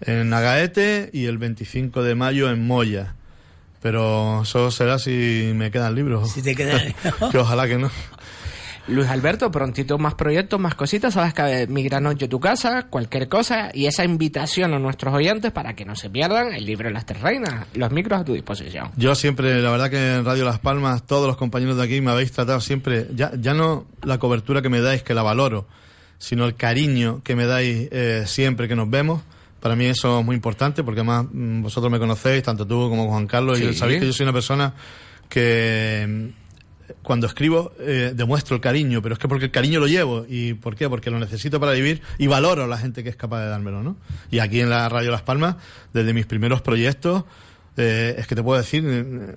[0.00, 3.14] en Agaete y el 25 de mayo en Moya.
[3.82, 6.30] Pero eso será si me quedan libros.
[6.32, 6.94] Si te quedan-
[7.30, 7.90] que ojalá que no.
[8.86, 13.28] Luis Alberto, prontito más proyectos, más cositas, sabes que mi gran noche tu casa, cualquier
[13.30, 16.92] cosa, y esa invitación a nuestros oyentes para que no se pierdan el libro de
[16.92, 18.90] las tres reinas, los micros a tu disposición.
[18.96, 22.10] Yo siempre, la verdad que en Radio Las Palmas, todos los compañeros de aquí me
[22.10, 25.66] habéis tratado siempre, ya, ya no la cobertura que me dais, que la valoro,
[26.18, 29.22] sino el cariño que me dais eh, siempre que nos vemos.
[29.64, 33.08] Para mí eso es muy importante porque además mm, vosotros me conocéis, tanto tú como
[33.08, 34.74] Juan Carlos, y sabéis que yo soy una persona
[35.26, 39.86] que mm, cuando escribo eh, demuestro el cariño, pero es que porque el cariño lo
[39.86, 40.26] llevo.
[40.28, 40.86] ¿Y por qué?
[40.90, 43.82] Porque lo necesito para vivir y valoro a la gente que es capaz de dármelo,
[43.82, 43.96] ¿no?
[44.30, 45.56] Y aquí en la Radio Las Palmas,
[45.94, 47.24] desde mis primeros proyectos,
[47.78, 49.34] eh, es que te puedo decir eh,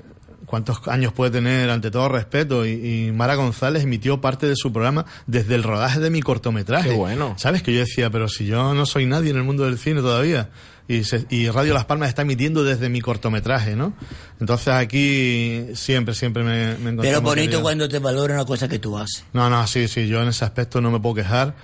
[0.47, 2.71] cuántos años puede tener, ante todo respeto, y,
[3.07, 6.89] y Mara González emitió parte de su programa desde el rodaje de mi cortometraje.
[6.89, 7.35] Qué bueno.
[7.37, 7.61] ¿Sabes?
[7.61, 10.49] Que yo decía, pero si yo no soy nadie en el mundo del cine todavía.
[10.89, 13.93] Y, se- y Radio Las Palmas está emitiendo desde mi cortometraje, ¿no?
[14.39, 17.61] Entonces aquí siempre, siempre me, me encontré Pero bonito querido.
[17.61, 19.25] cuando te valora una cosa que tú haces.
[19.33, 21.55] No, no, sí, sí, yo en ese aspecto no me puedo quejar.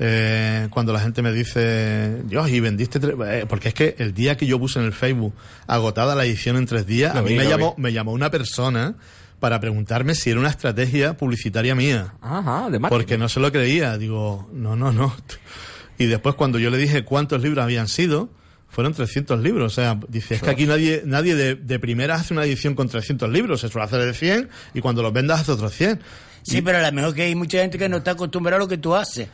[0.00, 3.14] Eh, cuando la gente me dice, Dios, y vendiste tres...
[3.26, 5.34] eh, porque es que el día que yo puse en el Facebook
[5.66, 8.30] agotada la edición en tres días, Lo a mí vi, me llamó, me llamó una
[8.30, 8.94] persona
[9.40, 12.14] para preguntarme si era una estrategia publicitaria mía.
[12.20, 12.88] Ajá, de marketing.
[12.88, 13.96] Porque no se lo creía.
[13.98, 15.14] Digo, no, no, no.
[15.98, 18.28] Y después cuando yo le dije cuántos libros habían sido,
[18.68, 19.72] fueron 300 libros.
[19.72, 22.88] O sea, dice, es que aquí nadie nadie de, de primera hace una edición con
[22.88, 23.60] 300 libros.
[23.60, 26.00] Se suele hacer de 100 y cuando los vendas hace otros 100.
[26.42, 28.68] Sí, pero a lo mejor que hay mucha gente que no está acostumbrada a lo
[28.68, 29.28] que tú haces.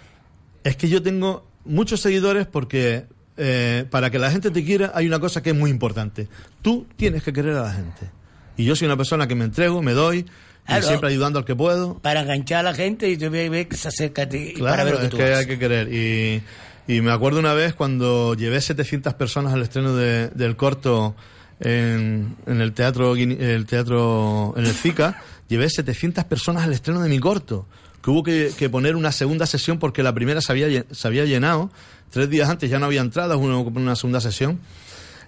[0.64, 3.04] Es que yo tengo muchos seguidores porque
[3.36, 6.26] eh, para que la gente te quiera hay una cosa que es muy importante.
[6.62, 8.10] Tú tienes que querer a la gente.
[8.56, 10.26] Y yo soy una persona que me entrego, me doy,
[10.66, 10.86] Claro.
[10.86, 11.98] siempre ayudando al que puedo.
[11.98, 14.76] Para enganchar a la gente y tú ves ves que se acerca a ti para
[14.76, 15.92] Claro, ver lo que es tú que hay que querer.
[15.92, 16.42] Y,
[16.88, 21.14] y me acuerdo una vez cuando llevé 700 personas al estreno de- del corto
[21.60, 27.08] en, en el teatro, el teatro, en el CICA, llevé 700 personas al estreno de
[27.10, 27.66] mi corto.
[28.04, 31.70] Que hubo que, poner una segunda sesión porque la primera se había, se había llenado.
[32.10, 34.60] Tres días antes ya no había entradas, hubo que poner una segunda sesión.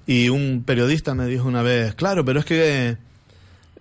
[0.07, 2.99] Y un periodista me dijo una vez, claro, pero es que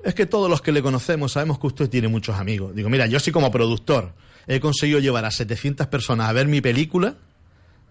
[0.04, 2.76] es que todos los que le conocemos sabemos que usted tiene muchos amigos.
[2.76, 4.14] Digo, mira, yo sí como productor
[4.48, 7.16] he conseguido llevar a 700 personas a ver mi película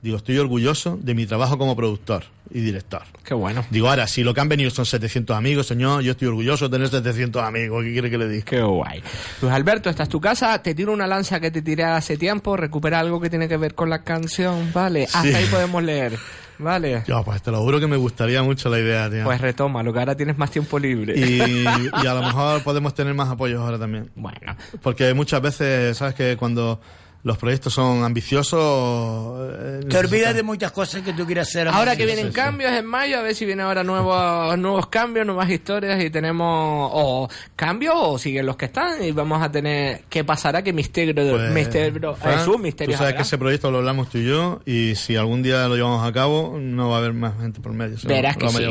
[0.04, 3.04] Digo, estoy orgulloso de mi trabajo como productor y director.
[3.24, 3.64] Qué bueno.
[3.70, 6.72] Digo, ahora, si lo que han venido son 700 amigos, señor, yo estoy orgulloso de
[6.76, 7.82] tener 700 amigos.
[7.82, 8.44] ¿Qué quiere que le diga?
[8.44, 9.02] Qué guay.
[9.40, 10.60] Luis Alberto, esta es tu casa.
[10.60, 12.54] Te tiro una lanza que te tiré hace tiempo.
[12.54, 14.70] Recupera algo que tiene que ver con la canción.
[14.74, 16.18] Vale, hasta ahí podemos leer.
[16.58, 17.02] Vale.
[17.08, 19.24] Yo, pues te lo juro que me gustaría mucho la idea, tío.
[19.24, 21.18] Pues retoma, lo que ahora tienes más tiempo libre.
[21.18, 24.10] y, y a lo mejor podemos tener más apoyos ahora también.
[24.16, 24.54] Bueno.
[24.82, 26.14] Porque muchas veces, ¿sabes?
[26.14, 26.78] Que cuando
[27.24, 29.50] los proyectos son ambiciosos...
[29.52, 31.68] eh, Te olvidas de muchas cosas que tú quieras hacer.
[31.68, 32.34] Ahora que Sí, vienen sí, sí.
[32.36, 36.90] cambios en mayo, a ver si vienen ahora nuevos, nuevos cambios, nuevas historias y tenemos
[36.92, 41.14] o cambios o siguen los que están y vamos a tener qué pasará, qué misterio,
[41.14, 42.92] Pues, misterio, Fran, es un misterio.
[42.92, 43.16] Tú sabes habrá.
[43.16, 46.12] que ese proyecto lo hablamos tú y yo y si algún día lo llevamos a
[46.12, 47.96] cabo no va a haber más gente por medio.
[48.04, 48.66] Verás que sí.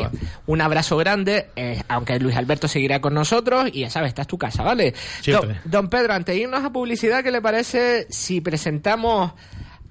[0.45, 4.27] Un abrazo grande, eh, aunque Luis Alberto seguirá con nosotros y ya sabes, esta es
[4.27, 4.93] tu casa, ¿vale?
[5.21, 5.59] Siempre.
[5.65, 9.31] Don, don Pedro, antes de irnos a publicidad, ¿qué le parece si presentamos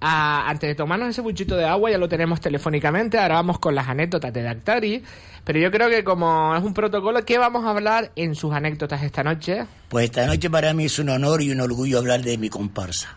[0.01, 3.75] a- antes de tomarnos ese buchito de agua, ya lo tenemos telefónicamente, ahora vamos con
[3.75, 5.03] las anécdotas de Dactari,
[5.45, 9.03] pero yo creo que como es un protocolo, ¿qué vamos a hablar en sus anécdotas
[9.03, 9.65] esta noche?
[9.89, 13.17] Pues esta noche para mí es un honor y un orgullo hablar de mi comparsa.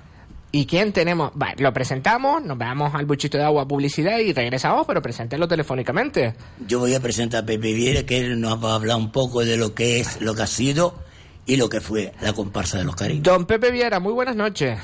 [0.51, 1.31] ¿Y quién tenemos?
[1.33, 6.33] Vale, lo presentamos, nos vamos al buchito de agua publicidad y regresamos, pero preséntelo telefónicamente.
[6.65, 9.43] Yo voy a presentar a Pepe Viera, que él nos va a hablar un poco
[9.43, 11.03] de lo que es, lo que ha sido
[11.45, 13.23] y lo que fue la comparsa de los Caribes.
[13.23, 14.79] Don Pepe Viera, muy buenas noches.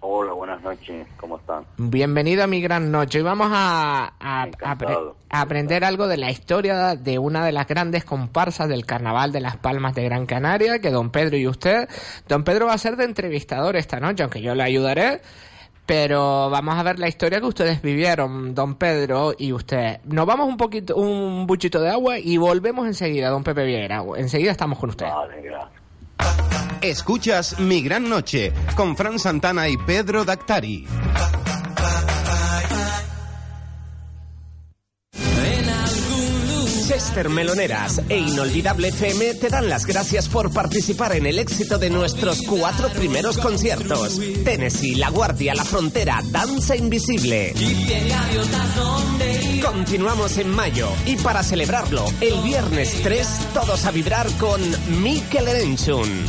[0.00, 1.64] Hola, buenas noches, ¿cómo están?
[1.76, 3.18] Bienvenido a mi gran noche.
[3.18, 4.54] Hoy vamos a, a- a apre-
[4.86, 5.16] Encantado.
[5.28, 9.40] a aprender algo de la historia de una de las grandes comparsas del Carnaval de
[9.40, 11.88] las Palmas de Gran Canaria, que don Pedro y usted,
[12.28, 15.20] don Pedro va a ser de entrevistador esta noche, aunque yo le ayudaré.
[15.84, 20.00] Pero vamos a ver la historia que ustedes vivieron, don Pedro y usted.
[20.04, 24.04] Nos vamos un poquito, un buchito de agua y volvemos enseguida, don Pepe Vieira.
[24.16, 25.06] Enseguida estamos con usted.
[25.06, 25.77] Vale, gracias.
[26.80, 30.86] Escuchas Mi Gran Noche con Fran Santana y Pedro Dactari.
[36.88, 41.90] Chester Meloneras e Inolvidable FM te dan las gracias por participar en el éxito de
[41.90, 44.18] nuestros cuatro primeros conciertos.
[44.42, 47.52] Tennessee, La Guardia, La Frontera, Danza Invisible.
[49.62, 54.58] Continuamos en mayo y para celebrarlo, el viernes 3 todos a vibrar con
[55.02, 56.24] Mikel Erenchun.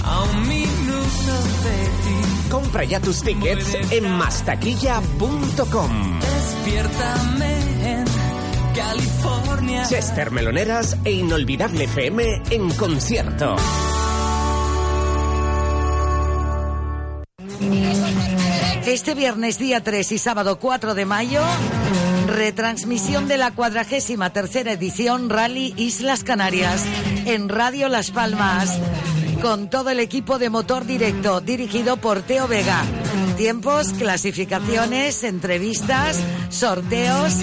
[2.52, 6.20] Compra ya tus tickets en mastaquilla.com.
[6.20, 8.09] Despiértame
[8.76, 9.84] California.
[9.88, 13.56] Chester Meloneras e Inolvidable FM en concierto.
[18.86, 21.44] Este viernes día 3 y sábado 4 de mayo,
[22.26, 26.86] retransmisión de la cuadragésima tercera edición Rally Islas Canarias
[27.26, 28.80] en Radio Las Palmas,
[29.42, 32.86] con todo el equipo de motor directo dirigido por Teo Vega.
[33.38, 36.20] Tiempos, clasificaciones, entrevistas,
[36.50, 37.34] sorteos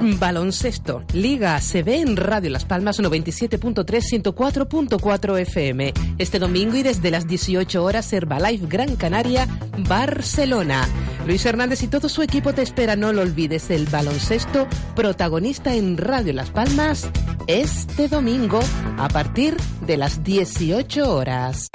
[0.00, 1.04] Baloncesto.
[1.12, 5.92] Liga se ve en Radio Las Palmas 97.3, 104.4 FM.
[6.18, 9.46] Este domingo y desde las 18 horas Herbalife Gran Canaria,
[9.88, 10.88] Barcelona.
[11.26, 12.96] Luis Hernández y todo su equipo te espera.
[12.96, 17.10] No lo olvides, el baloncesto protagonista en Radio Las Palmas
[17.46, 18.60] este domingo
[18.96, 21.68] a partir de las 18 horas.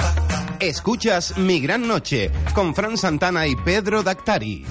[0.60, 4.66] Escuchas Mi Gran Noche con Fran Santana y Pedro Dactari.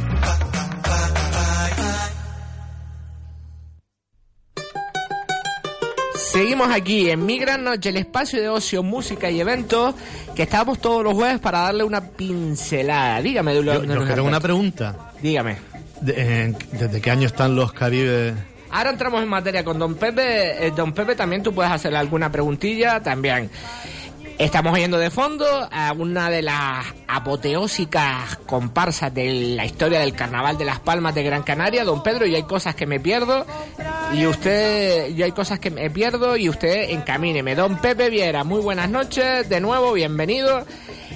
[6.35, 9.95] Seguimos aquí en Mi Gran Noche, el espacio de ocio, música y eventos
[10.35, 13.22] que estamos todos los jueves para darle una pincelada.
[13.22, 14.24] Dígame, Yo, Luis yo tengo Alberto.
[14.24, 14.97] una pregunta.
[15.22, 15.57] Dígame.
[16.01, 18.35] De- ¿Desde qué año están los Caribes?
[18.72, 20.66] Ahora entramos en materia con Don Pepe.
[20.66, 23.49] Eh, don Pepe, también tú puedes hacerle alguna preguntilla también.
[24.39, 30.59] Estamos oyendo de fondo a una de las apoteósicas comparsas de la historia del Carnaval
[30.59, 33.47] de las Palmas de Gran Canaria, Don Pedro, y hay cosas que me pierdo,
[34.12, 37.55] y usted, y hay cosas que me pierdo, y usted encamíneme.
[37.55, 40.66] Don Pepe Viera, muy buenas noches, de nuevo, bienvenido.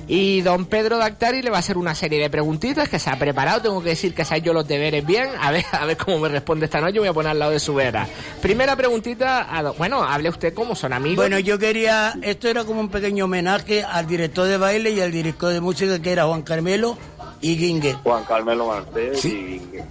[0.09, 3.19] Y don Pedro Dactari le va a hacer una serie de preguntitas que se ha
[3.19, 3.61] preparado.
[3.61, 5.29] Tengo que decir que se ha hecho los deberes bien.
[5.39, 6.99] A ver, a ver cómo me responde esta noche.
[6.99, 8.09] Voy a poner al lado de su vera.
[8.41, 9.55] Primera preguntita.
[9.55, 11.17] a don- bueno, hable usted cómo son amigos.
[11.17, 15.13] Bueno, yo quería, esto era como un pequeño homenaje al director de baile y al
[15.13, 16.97] director de música que era Juan Carmelo
[17.43, 17.93] y Gingue.
[18.03, 19.29] Juan Carmelo Martel Sí.
[19.29, 19.85] y Guingue.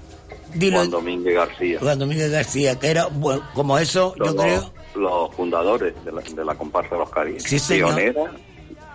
[0.56, 0.78] Dilo.
[0.78, 1.80] Juan Domínguez García.
[1.80, 6.22] Juan Domínguez García, que era, bueno, como eso, yo Los- creo, Los fundadores de la,
[6.22, 7.44] de la comparsa de los Caribes.
[7.44, 7.94] Sí, señor.
[7.96, 8.32] Pionera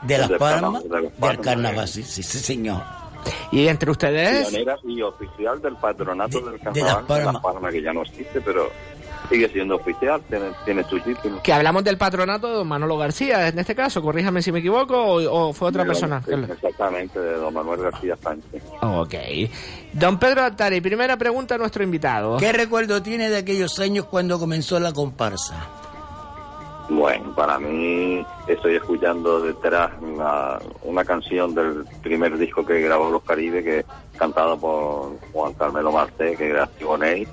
[0.03, 1.89] de Las del Palmas, de Las del carnaval, eh.
[1.89, 2.83] sí, sí, sí, señor.
[3.53, 7.43] Y entre ustedes, Pionera y oficial del patronato del Las carnaval de Las Palmas.
[7.43, 8.69] Palmas, que ya no existe, pero
[9.31, 11.41] sigue siendo oficial, tiene, tiene su título.
[11.43, 14.97] que hablamos del patronato de don Manolo García, en este caso, corríjame si me equivoco,
[14.97, 16.23] o, o fue otra persona.
[16.27, 18.63] Exactamente, de don Manuel García Sánchez.
[18.81, 19.15] Ok.
[19.93, 22.39] Don Pedro Altari, primera pregunta a nuestro invitado.
[22.39, 25.69] ¿Qué recuerdo tiene de aquellos años cuando comenzó la comparsa?
[26.89, 33.23] Bueno, para mí estoy escuchando detrás una, una canción del primer disco que grabó Los
[33.23, 33.85] Caribes, que
[34.19, 37.27] cantado por Juan Carmelo Marté, que era Tiboney,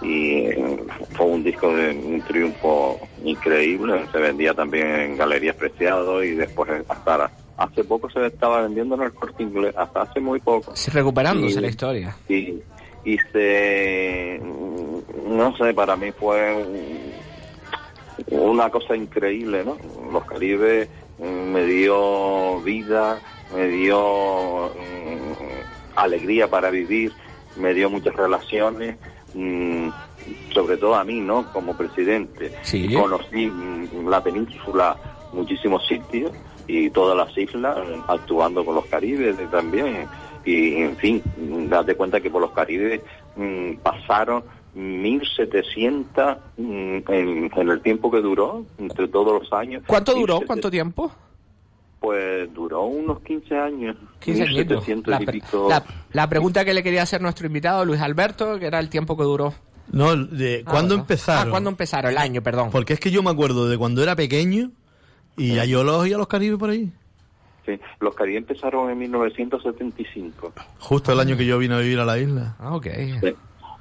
[0.00, 0.76] y eh,
[1.12, 6.70] fue un disco de un triunfo increíble, se vendía también en Galerías Preciado y después
[6.88, 10.74] hasta la- hace poco se estaba vendiendo en el corte inglés, hasta hace muy poco.
[10.74, 12.16] Sí, Recuperándose Y- la historia.
[12.28, 12.62] y,
[13.04, 17.23] y se no sé para mí fue un-
[18.28, 19.76] una cosa increíble no
[20.12, 20.88] los Caribes
[21.18, 23.20] mm, me dio vida
[23.54, 27.12] me dio mm, alegría para vivir
[27.56, 28.96] me dio muchas relaciones
[29.34, 29.88] mm,
[30.52, 32.52] sobre todo a mí no como presidente.
[32.62, 32.92] Sí.
[32.92, 33.50] conocí
[34.06, 34.96] la península
[35.32, 36.32] muchísimos sitios
[36.66, 40.06] y todas las islas actuando con los Caribes también.
[40.44, 41.22] Y en fin
[41.68, 43.00] date cuenta que por los Caribes
[43.82, 44.44] pasaron
[44.74, 46.62] 1700 mm,
[47.08, 50.34] en, en el tiempo que duró entre todos los años ¿Cuánto duró?
[50.40, 51.12] 1700, ¿Cuánto tiempo?
[52.00, 54.86] pues duró unos 15 años 15 añitos.
[54.86, 58.58] 1700 La, y pico la- la pregunta que le quería hacer nuestro invitado, Luis Alberto,
[58.58, 59.54] que era el tiempo que duró.
[59.90, 61.00] No, de Ah, ¿cuándo ¿verdad?
[61.04, 61.48] empezaron?
[61.48, 62.10] Ah, ¿cuándo empezaron?
[62.10, 62.68] El año, perdón.
[62.70, 64.70] Porque es que yo me acuerdo de cuando era pequeño
[65.36, 66.90] y ya yo los oía a los Caribes por ahí.
[67.64, 72.04] Sí, los Caribes empezaron en 1975 Justo el año que yo vine a vivir a
[72.04, 72.54] la isla.
[72.58, 72.86] Ah, ok.
[73.22, 73.34] Sí.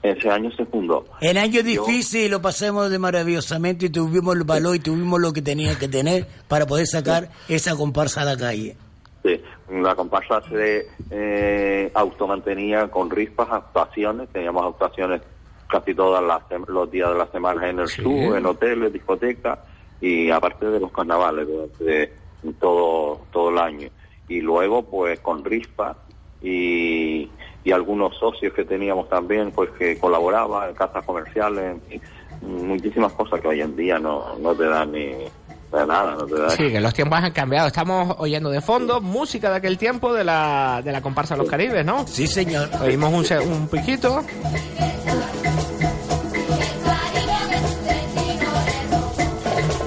[0.03, 4.75] Ese año se fundó En años difíciles lo pasamos de maravillosamente y tuvimos el valor
[4.75, 8.75] y tuvimos lo que tenía que tener para poder sacar esa comparsa a la calle.
[9.23, 9.41] Sí,
[9.71, 15.21] la comparsa se eh, automantenía con rispas, actuaciones, teníamos actuaciones
[15.69, 16.21] casi todos
[16.67, 19.59] los días de la semana en el sur, en hoteles, discotecas
[20.01, 22.13] y aparte de los carnavales durante
[22.59, 23.89] todo, todo el año.
[24.27, 25.95] Y luego pues con rispas
[26.41, 27.29] y,
[27.63, 33.39] y algunos socios que teníamos también pues que colaboraban en casas comerciales, en muchísimas cosas
[33.39, 36.49] que hoy en día no, no te dan ni de nada, no te dan.
[36.51, 37.67] Sí, que los tiempos han cambiado.
[37.67, 41.85] Estamos oyendo de fondo música de aquel tiempo de la, de la comparsa Los Caribes,
[41.85, 42.05] ¿no?
[42.05, 42.69] Sí, señor.
[42.81, 44.23] Oímos un, se- un piquito.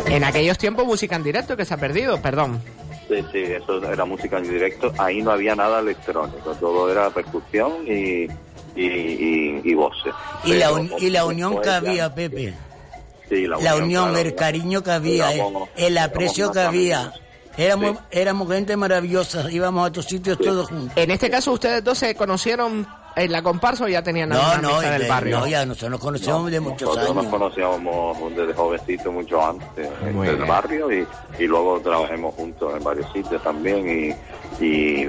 [0.08, 2.60] En aquellos tiempos música en directo que se ha perdido, perdón.
[3.09, 4.92] Sí, sí, eso era música en directo.
[4.98, 8.24] Ahí no había nada electrónico, todo era percusión y,
[8.74, 10.12] y, y, y voces.
[10.44, 12.54] Y la, uni- y la unión que había, Pepe.
[13.28, 16.98] Sí, La unión, claro, el cariño que había, el, Éramos- el aprecio que había.
[17.00, 17.20] amigos.
[17.59, 20.92] Éramos, éramos gente maravillosa, íbamos a otros sitios todos juntos.
[20.96, 22.86] En este caso, ¿ustedes dos se conocieron
[23.16, 25.40] en la comparsa o ya tenían No, una no, amistad del barrio?
[25.40, 27.32] no, ya nosotros nos conocemos de muchos Nosotros nos años.
[27.32, 30.48] conocíamos desde jovencito mucho antes Muy del bien.
[30.48, 31.06] barrio y,
[31.38, 33.88] y luego trabajamos juntos en varios sitios también
[34.60, 35.06] y, y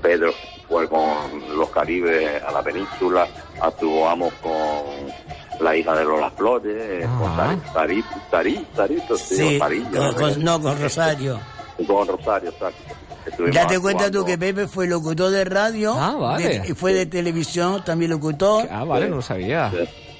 [0.00, 0.32] Pedro
[0.68, 1.02] fue con
[1.56, 3.26] los Caribes a la península,
[3.60, 4.52] actuamos con
[5.60, 10.60] la hija de Lola Flores, con Tari- Tari- Tari- Tarito, sí, con- no con- no,
[10.62, 11.40] con Rosario.
[11.86, 12.82] Con Rosario, exacto.
[13.28, 14.20] Estuvimos Date cuenta actuando.
[14.20, 16.60] tú que Pepe fue locutor de radio Ah, vale.
[16.60, 18.66] de- y fue de televisión también locutor.
[18.70, 19.70] Ah, vale, no lo sabía.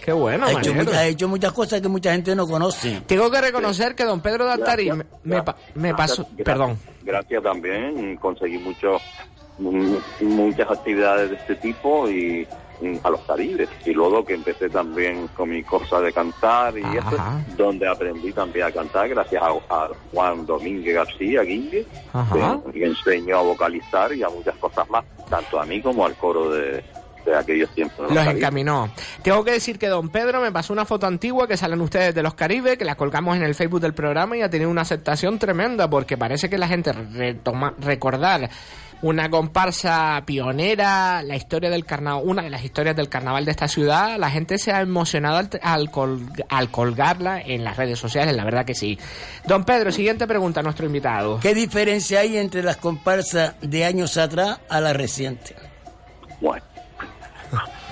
[0.05, 3.03] Qué bueno, ha, hecho, ha hecho muchas cosas que mucha gente no conoce.
[3.07, 6.23] Tengo que reconocer que don Pedro de Altari me, me pa- me pasó...
[6.23, 6.79] Gracias- Perdón.
[7.03, 8.97] Gracias también, conseguí mucho,
[10.21, 12.47] muchas actividades de este tipo y
[13.03, 13.69] a los Caribes.
[13.85, 17.17] Y luego que empecé también con mi cosa de cantar y eso,
[17.57, 22.61] donde aprendí también a cantar gracias a, a Juan Domínguez García Guingue, Ajá.
[22.73, 26.15] que me enseñó a vocalizar y a muchas cosas más, tanto a mí como al
[26.15, 26.83] coro de,
[27.31, 28.09] de aquellos tiempos.
[28.09, 28.91] de los encaminó.
[29.23, 32.23] Tengo que decir que don Pedro me pasó una foto antigua que salen ustedes de
[32.23, 35.39] los Caribes, que la colgamos en el Facebook del programa y ha tenido una aceptación
[35.39, 38.49] tremenda porque parece que la gente retoma, recordar
[39.01, 43.69] una comparsa pionera, la historia del carnaval, una de las historias del carnaval de esta
[43.69, 48.35] ciudad, la gente se ha emocionado al, al col- al colgarla en las redes sociales,
[48.35, 48.99] la verdad que sí.
[49.47, 51.39] Don Pedro, siguiente pregunta a nuestro invitado.
[51.39, 55.55] ¿Qué diferencia hay entre las comparsas de años atrás a las recientes?
[56.41, 56.65] Bueno,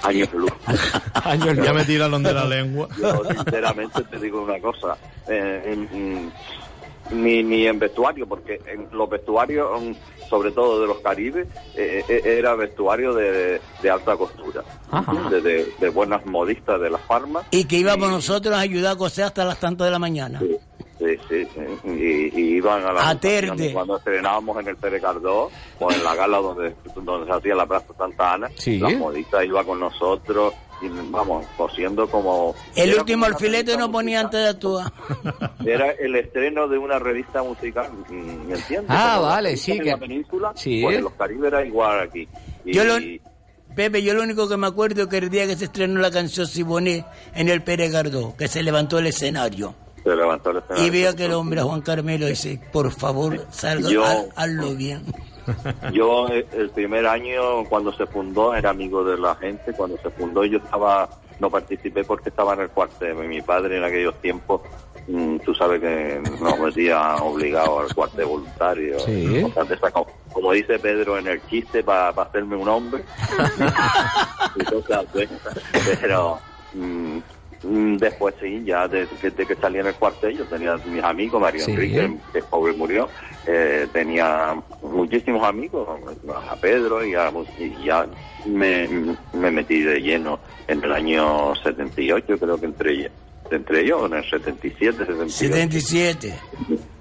[0.07, 0.53] años luz.
[1.65, 2.89] Ya me tiraron de la lengua.
[3.01, 4.97] Yo sinceramente te digo una cosa.
[5.29, 6.33] eh, en- en-
[7.13, 9.93] ni, ni en vestuario, porque en los vestuarios, mm,
[10.29, 11.47] sobre todo de los Caribes,
[11.77, 14.65] eh, eh, era vestuario de, de alta costura,
[15.31, 17.45] de, de- de buenas modistas de las farmas.
[17.53, 20.41] Y que íbamos nosotros a ayudar a coser hasta las tantas de la mañana.
[20.41, 20.57] Sí,
[20.99, 21.47] sí, sí.
[21.85, 23.19] Y, y iban a la
[23.73, 27.67] cuando estrenábamos en el Pere Cardó o en la gala donde, donde se hacía la
[27.67, 28.79] Plaza Santa Ana, Sí.
[28.79, 32.55] la modista iba con nosotros y vamos, cosiendo como...
[32.75, 34.93] El último alfilete nos ponía antes de actuar.
[35.65, 38.85] Era el estreno de una revista musical, ¿me entiendes?
[38.91, 40.83] Ah, Como vale, sí, En que- la península, sí.
[40.83, 42.29] pues en los Caribes era igual aquí.
[42.65, 42.95] Y, Yo lo,
[43.75, 46.11] Pepe, yo lo único que me acuerdo es que el día que se estrenó la
[46.11, 49.75] canción Siboné en el Pérez Gardó, que se levantó el escenario.
[50.11, 50.53] Se levantó.
[50.77, 55.03] Y veo que el hombre, Juan Carmelo, dice, por favor, salga, Yo- haz- hazlo bien.
[55.93, 60.11] Yo eh, el primer año cuando se fundó era amigo de la gente, cuando se
[60.11, 64.63] fundó yo estaba, no participé porque estaba en el cuartel, mi padre en aquellos tiempos,
[65.07, 69.27] mm, tú sabes que nos metía obligado al cuartel voluntario, Sí.
[69.29, 73.05] de esas, como, como dice Pedro en el chiste para hacerme un hombre,
[74.57, 75.05] y cosas
[76.01, 76.41] pero
[76.75, 77.19] mm,
[77.63, 81.41] después sí, ya de, que- de que salí en el cuartel yo tenía mis amigos,
[81.41, 81.73] Mario Sí.
[81.73, 83.11] Enrique, que pobre murió,
[83.47, 85.89] eh, tenía muchísimos amigos,
[86.49, 88.07] a Pedro y, a- y ya
[88.45, 93.11] me, me metí de lleno en el año 78, creo que entre,
[93.51, 95.29] entre ellos, en el 77, 78.
[95.31, 96.41] 77.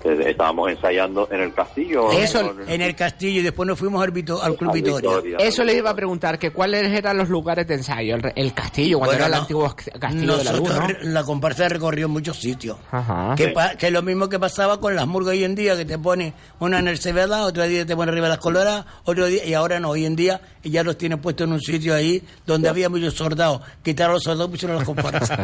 [0.05, 2.11] Estábamos ensayando en el castillo.
[2.11, 5.09] Eso, en el castillo, y después nos fuimos al, Vito- al Club Vitoria.
[5.09, 5.37] Vitoria.
[5.39, 8.15] Eso les iba a preguntar, que cuáles eran los lugares de ensayo.
[8.15, 9.41] El, re- el castillo, cuando Bueno, era el no.
[9.41, 10.69] antiguo castillo de la luz,
[11.03, 12.77] la comparsa recorrió muchos sitios.
[12.91, 13.35] Ajá.
[13.35, 16.33] Que, es lo mismo que pasaba con las murgas hoy en día, que te pone
[16.59, 19.79] una en el Cebeda, otro día te pone arriba las coloradas, otro día, y ahora
[19.79, 23.13] no, hoy en día ya los tienen puestos en un sitio ahí donde había muchos
[23.13, 23.61] soldados.
[23.83, 25.37] Quitaron los soldados y pusieron las comparsas.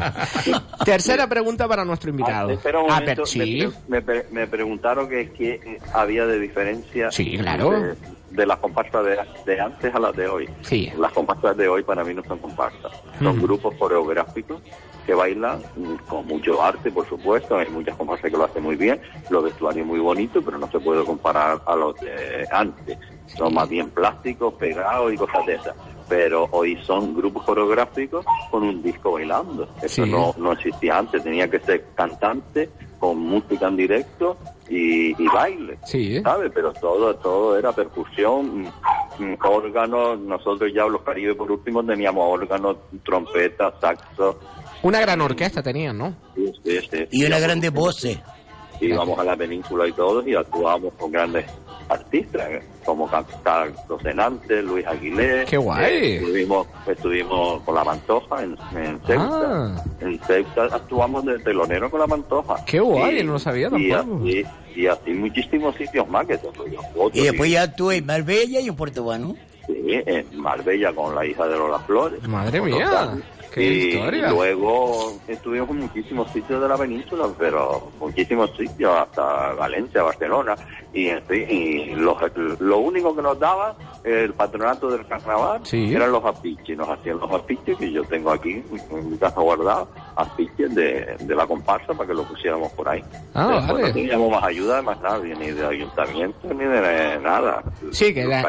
[0.86, 2.49] Tercera pregunta para nuestro invitado.
[2.49, 3.68] Ah, espera un Ah, momento, pero- sí.
[3.88, 7.72] me, me me preguntaron que qué eh, había de diferencia Sí, claro.
[7.72, 7.95] de,
[8.30, 10.49] de las comparsas de, de antes a las de hoy.
[10.62, 10.91] Sí.
[10.97, 14.62] Las comparsas de hoy para mí no son comparsas, son grupos coreográficos
[15.06, 15.62] que bailan
[16.08, 19.88] con mucho arte, por supuesto, hay muchas comparsas que lo hacen muy bien, los vestuarios
[19.88, 24.54] muy bonitos, pero no se puede comparar a los de antes, son más bien plásticos,
[24.56, 25.76] pegados y cosas de esas.
[26.08, 29.68] Pero hoy son grupos coreográficos con un disco bailando.
[29.82, 30.12] Eso Sí.
[30.12, 32.70] no, no existía antes, tenía que ser cantante
[33.02, 34.38] con música en directo
[34.70, 36.22] y, y baile, Sí.
[36.22, 36.52] ¿sabes?
[36.54, 42.24] Pero todo todo era percusión, mm, mm, órganos, nosotros ya los Caribes por último teníamos
[42.32, 44.39] órganos, trompetas, saxo,
[44.84, 46.14] Una gran orquesta tenían, ¿no?
[46.36, 47.08] sí, sí, sí.
[47.12, 48.22] y una grande voce.
[48.80, 51.45] Íbamos a la península y todos y actuábamos con grandes
[51.92, 52.50] artistas
[52.86, 53.08] como
[53.44, 55.46] Carlos Senante, Luis Aguilé.
[55.46, 55.94] ¡Qué guay!
[55.94, 59.76] Eh, estuvimos, estuvimos con la Mantoja en, en Ceuta.
[59.78, 59.84] Ah.
[60.00, 62.56] En Ceuta actuamos de telonero con la Mantoja.
[62.66, 63.20] ¡Qué guay!
[63.20, 64.24] Y- no lo sabía y tampoco.
[64.24, 68.06] así, y así muchísimos sitios más que tengo yo fotos Y después ya tú en
[68.06, 69.38] Marbella y en Puerto Banú.
[69.68, 69.74] Sí,
[70.06, 72.28] en Marbella con la hija de Lola Flores.
[72.28, 73.12] Madre mía.
[73.54, 74.30] Qué y historia.
[74.30, 80.56] luego estuvimos en muchísimos sitios de la península, pero muchísimos sitios, hasta Valencia, Barcelona.
[80.93, 82.18] Y, en fin, y los-
[82.60, 85.93] lo único que nos daba el patronato del carnaval Sí.
[85.93, 86.78] eran los afiches.
[86.78, 91.36] Nos hacían los afiches, que yo tengo aquí en mi casa guardado, afiches de, de
[91.36, 93.02] la comparsa para que lo pusiéramos por ahí.
[93.34, 93.88] Ah, Después vale.
[93.88, 97.64] No teníamos más ayuda de más nadie, ni de ayuntamiento, ni de nada.
[97.91, 98.41] Sí, que la-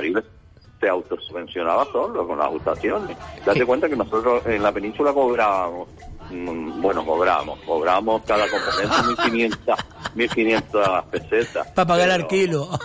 [0.83, 3.17] se autosubvencionaba solo con las ajustaciones.
[3.47, 5.87] Date cuenta que nosotros en la península cobrábamos,
[6.29, 8.97] mm, bueno, cobrábamos, cobrábamos cada componente
[9.31, 9.79] 1500,
[10.17, 11.69] 1500 pesetas.
[11.69, 12.69] Para pagar el Pero- alquilo.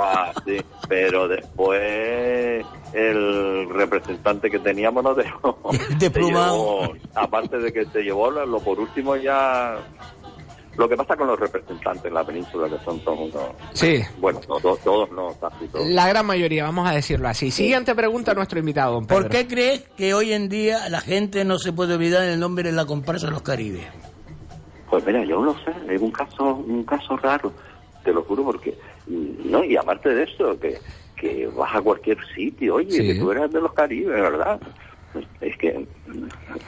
[0.00, 5.58] Ah, sí, pero después el representante que teníamos nos dejó.
[5.98, 9.76] De llevó- aparte de que se llevó lo por último ya.
[10.78, 13.18] Lo que pasa con los representantes en la península, que son todos.
[13.18, 14.00] unos- Sí.
[14.18, 15.86] Bueno, no, to- todos no, casi todos.
[15.88, 17.50] La gran mayoría, vamos a decirlo así.
[17.50, 19.22] Siguiente pregunta a nuestro invitado, don Pedro.
[19.22, 22.62] ¿Por qué crees que hoy en día la gente no se puede olvidar el nombre
[22.62, 23.86] de la comparsa de los Caribes?
[24.88, 27.52] Pues mira, yo no sé, es un caso, un caso raro,
[28.04, 30.78] te lo juro, porque, mm, no, y aparte de eso, que,
[31.16, 33.06] que vas a cualquier sitio, oye, Sí.
[33.06, 34.58] que tú eres de los Caribes, ¿verdad?
[35.40, 35.86] Es que,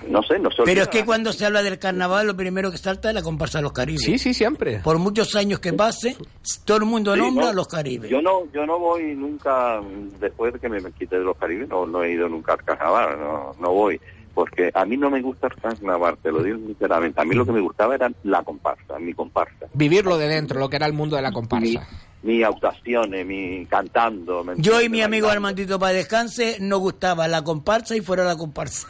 [0.09, 2.79] no sé, no se Pero es que cuando se habla del carnaval, lo primero que
[2.79, 4.03] salta es la comparsa de los Caribes.
[4.03, 4.79] Sí, sí, siempre.
[4.79, 6.17] Por muchos años que pase,
[6.65, 8.11] todo el mundo Sí, nombra no, a los Caribes.
[8.11, 9.81] Yo no, yo no voy nunca,
[10.19, 13.19] después de que me quité de los Caribes, no, no he ido nunca al carnaval,
[13.21, 14.01] no, no voy.
[14.33, 17.21] Porque a mí no me gusta el carnaval, te lo digo sinceramente.
[17.21, 19.67] A mí lo que me gustaba era la comparsa, mi comparsa.
[19.75, 21.87] Vivirlo de dentro, lo que era el mundo de la comparsa.
[22.23, 24.45] Mis actuaciones, mi cantando.
[24.45, 25.29] ¿me Yo y mi amigo.
[25.29, 28.87] Armandito para descanse nos gustaba la comparsa y fuera la comparsa.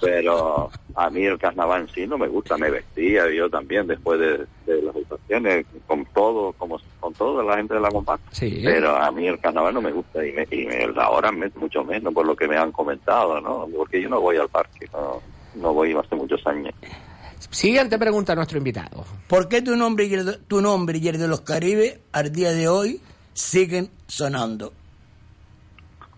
[0.00, 4.18] Pero a mí el carnaval en sí no me gusta, me vestía yo también después
[4.20, 8.24] de, de las actuaciones, con todo, como con toda la gente de la comparsa.
[8.32, 8.60] Sí.
[8.64, 11.84] Pero a mí el carnaval no me gusta y, me, y me- ahora me- mucho
[11.84, 13.66] menos por lo que me han comentado, ¿no?
[13.76, 15.20] Porque yo no voy al parque, no,
[15.54, 16.74] no voy hace muchos años.
[17.50, 19.04] Siguiente pregunta a nuestro invitado.
[19.28, 22.32] ¿Por qué tu nombre, y el de- tu nombre y el de los Caribes al
[22.32, 23.00] día de hoy
[23.32, 24.72] siguen sonando?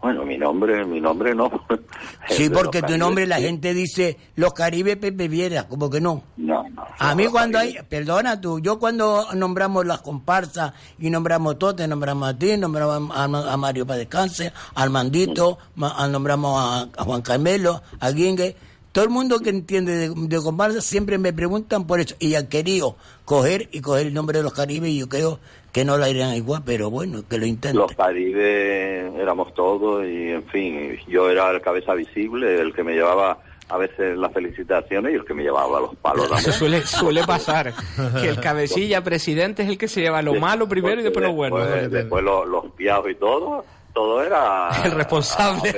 [0.00, 1.50] Bueno, mi nombre, mi nombre no.
[2.28, 6.22] Sí, porque tu nombre la gente dice los Caribes Pepe Viera, como que no.
[6.36, 6.84] No, no.
[6.98, 11.88] A mí cuando hay, perdona tú, yo cuando nombramos las comparsas y nombramos todo, te
[11.88, 17.00] nombramos a ti, nombramos a, a Mario para descanse, al Mandito, ma- a- nombramos a,
[17.00, 18.56] a Juan Carmelo, a Guingue.
[18.96, 22.46] Todo el mundo que entiende de, de comparsas siempre me preguntan por eso y han
[22.46, 25.38] querido coger y coger el nombre de los Caribes y yo creo
[25.70, 27.78] que no la irían igual, pero bueno, que lo intenten.
[27.78, 32.94] Los Caribes éramos todos y, en fin, yo era el cabeza visible, el que me
[32.94, 33.36] llevaba
[33.68, 36.30] a veces las felicitaciones y el que me llevaba los palos.
[36.38, 37.74] Eso suele, suele pasar,
[38.18, 41.34] que el cabecilla presidente es el que se lleva lo malo primero y después lo
[41.34, 41.58] bueno.
[41.58, 43.62] Después, después los, los piados y todo,
[43.96, 44.68] todo era...
[44.84, 45.72] El responsable.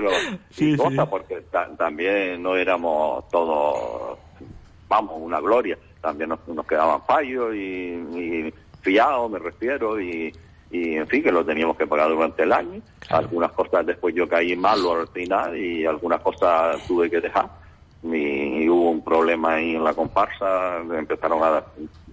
[0.00, 0.10] Lo-
[0.56, 4.16] y cosas, porque ta- también no éramos todos,
[4.88, 5.76] vamos, una gloria.
[6.00, 10.32] También nos, nos quedaban fallos y, y fiados, me refiero, y,
[10.70, 12.80] y en fin, que lo teníamos que pagar durante el año.
[13.08, 17.48] Algunas cosas después yo caí malo al final y algunas cosas tuve que dejar.
[18.04, 18.41] Y,
[18.72, 21.62] hubo un problema ahí en la comparsa, empezaron a,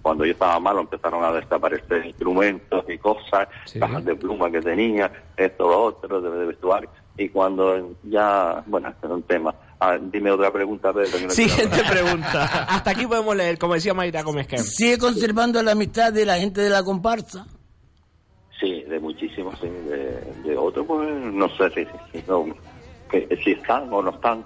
[0.02, 3.48] cuando yo estaba malo, empezaron a desaparecer instrumentos y cosas,
[3.78, 6.90] cajas de pluma que tenía, esto, lo otro, de, de vestuario.
[7.16, 9.54] Y cuando ya, bueno, este es un tema.
[9.78, 11.20] Ah, dime otra pregunta, Pedro.
[11.20, 12.44] no Siguiente pregunta.
[12.68, 14.46] Hasta aquí podemos leer, como decía Mayra Gómez.
[14.62, 17.46] ¿Sigue conservando la amistad de la gente de la comparsa?
[18.58, 19.68] Sí, de muchísimos, sí.
[19.68, 22.46] De, de otros, pues no sé si, si, no,
[23.10, 24.44] que, si están o no están.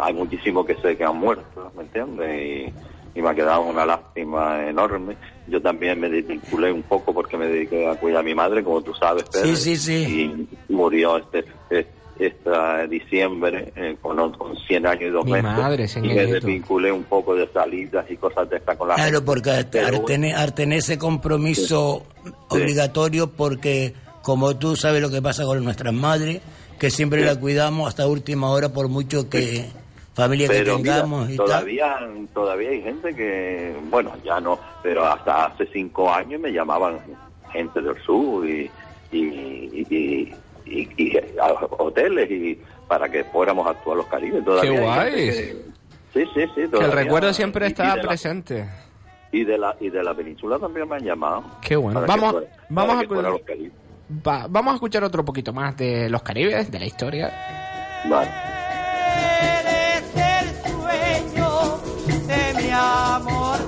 [0.00, 2.72] Hay muchísimos que sé que han muerto, ¿me entiendes?
[3.14, 5.16] Y, y me ha quedado una lástima enorme.
[5.48, 8.82] Yo también me desvinculé un poco porque me dediqué a cuidar a mi madre, como
[8.82, 9.46] tú sabes, Pedro.
[9.46, 10.48] Sí, sí, sí.
[10.68, 15.44] Y murió este, este, este diciembre eh, con, con 100 años y dos Mi meses.
[15.52, 16.32] madre, y señor me Nieto.
[16.34, 19.24] desvinculé un poco de salidas y cosas de estas con la Claro, gente.
[19.26, 19.50] porque
[20.54, 22.04] tener ese compromiso
[22.48, 26.40] obligatorio, porque como tú sabes lo que pasa con nuestras madres,
[26.78, 29.66] que siempre la cuidamos hasta última hora, por mucho que
[30.14, 31.46] familia que mira, tengamos y tal.
[31.46, 31.98] todavía
[32.32, 36.98] todavía hay gente que bueno ya no pero hasta hace cinco años me llamaban
[37.52, 38.70] gente del sur y
[39.12, 42.58] y, y, y- y a hoteles y
[42.88, 45.12] para que fuéramos a actuar los Caribes todavía Qué guay.
[45.14, 45.56] que-
[46.14, 46.94] sí sí sí Que el todavía.
[46.94, 48.68] recuerdo siempre Y- y está de la- presente.
[49.32, 52.02] y de la y de la península también me han llamado Qué bueno.
[52.06, 53.72] Vamos, fuera- vamos, a, que fuera cu- los Caribes.
[54.10, 57.32] Va- vamos a escuchar otro poquito más de los Caribes, de la historia.
[58.08, 58.30] Vale.
[60.14, 61.78] el sueño
[62.26, 63.58] de mi amor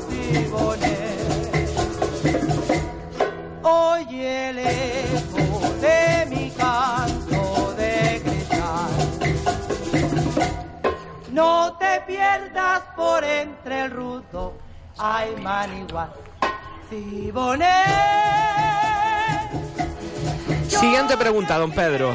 [3.63, 8.89] Oye el eco de mi canto de gritar.
[11.33, 14.55] No te pierdas por entre el rudo,
[14.99, 16.13] ay manigual,
[16.89, 17.75] Siboné.
[20.81, 22.15] Siguiente pregunta, don Pedro.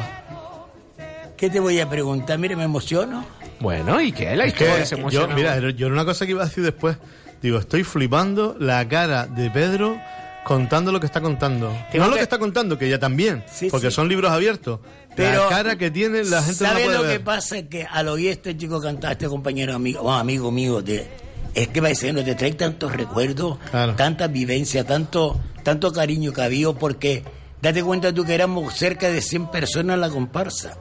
[1.36, 2.38] ¿Qué te voy a preguntar?
[2.38, 3.24] Mire, me emociono.
[3.60, 4.34] Bueno, ¿y qué?
[4.36, 6.64] La Es que historia se yo, mira, yo era una cosa que iba a decir
[6.64, 6.96] después.
[7.42, 9.98] Digo, estoy flipando la cara de Pedro
[10.44, 11.68] contando lo que está contando.
[11.92, 13.94] Tengo no lo que- que está contando, que ya también, porque sí.
[13.96, 14.80] son libros abiertos.
[15.16, 17.18] Pero- la cara que tiene la gente no la ¿Sabes puede lo ver.
[17.18, 17.62] que pasa?
[17.62, 21.06] Que al oír este chico cantar, este compañero amigo, bueno, amigo mío, de,
[21.54, 23.58] es que va diciendo, te trae tantos recuerdos,
[23.96, 27.22] tanta vivencia, tanto, tanto cariño que había, porque
[27.64, 30.76] date cuenta tú que éramos cerca de 100 personas en la comparsa.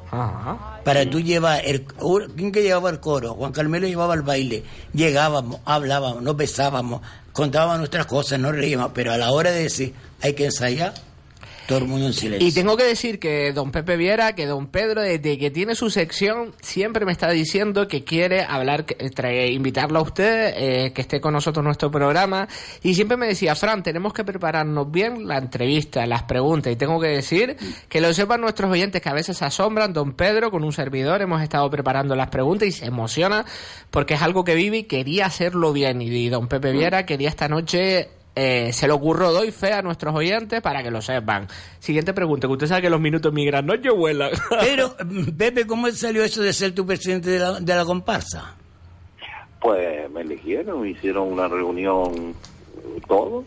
[0.84, 1.86] Para tú llevar, el,
[2.36, 3.36] ¿quién que llevaba el coro?
[3.36, 4.66] Juan Carmelo llevaba el baile.
[4.92, 9.94] Llegábamos, hablábamos, nos besábamos, contábamos nuestras cosas, nos reíamos, pero a la hora de decir,
[10.22, 10.94] hay que ensayar,
[11.68, 12.48] todo el mundo en silencio.
[12.48, 15.90] Y tengo que decir que don Pepe Viera, que don Pedro, desde que tiene su
[15.90, 21.22] sección, siempre me está diciendo que quiere hablar, trae- invitarlo a usted, eh, que esté
[21.22, 22.48] con nosotros en nuestro programa.
[22.82, 26.72] Y siempre me decía, Fran, tenemos que prepararnos bien la entrevista, las preguntas.
[26.74, 27.56] Y tengo que decir
[27.90, 29.94] que lo sepan nuestros oyentes que a veces se asombran.
[29.94, 33.46] Don Pedro, con un servidor, hemos estado preparando las preguntas y se emociona
[33.92, 36.02] porque es algo que vive y quería hacerlo bien.
[36.02, 40.16] Y don Pepe Viera quería esta noche eh, se le ocurrió, doy fe a nuestros
[40.16, 41.48] oyentes para que lo sepan.
[41.80, 44.32] Siguiente pregunta, que usted sabe que los minutos migran noche vuelan.
[44.62, 48.56] Pero, mm, Pepe, ¿cómo salió eso de ser tu presidente de la, de la comparsa?
[49.60, 52.36] Pues me eligieron, hicieron una reunión
[53.08, 53.46] todo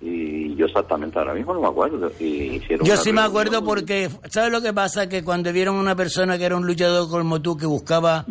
[0.00, 2.10] y yo exactamente ahora mismo no me acuerdo.
[2.20, 5.08] Y hicieron Yo sí me acuerdo porque, ¿sabes lo que pasa?
[5.08, 8.26] Que cuando vieron a una persona que era un luchador como tú, que buscaba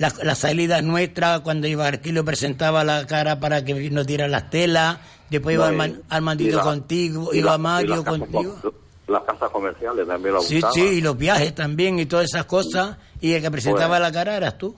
[0.00, 4.30] las la salidas nuestras, cuando iba aquí lo presentaba la cara para que nos dieran
[4.32, 4.98] las telas,
[5.30, 8.58] después iba al, mandito la- contigo, iba la- Mario las casas contigo.
[8.62, 8.72] com-
[9.08, 12.96] Las casas comerciales también lo Sí, sí, y los viajes también y todas esas cosas.
[13.20, 14.04] Y el que presentaba Bueno.
[14.04, 14.74] la cara eras tú.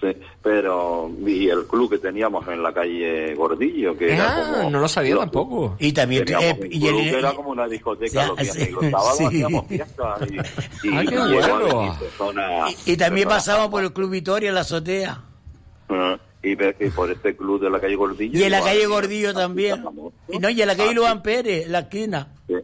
[0.00, 0.06] Sí,
[0.42, 4.70] pero y el club que teníamos en la calle Gordillo, que era Ah, como...
[4.70, 5.76] no lo sabía tampoco.
[5.78, 8.64] Y también eh, un y club el- que era como una discoteca Ya, los viernes
[8.64, 9.24] sí, y los sábados sí.
[9.26, 10.34] hacíamos fiestas y,
[10.88, 11.96] y, Ah, qué bueno.
[12.00, 15.20] personas- y también pasaba por el Club Victoria, en la azotea.
[15.90, 19.84] Ah, y, por este club de la calle Gordillo Y en la calle Gordillo también.
[20.30, 22.28] Y no, y en la calle Luan Pérez, la esquina.
[22.46, 22.54] Sí,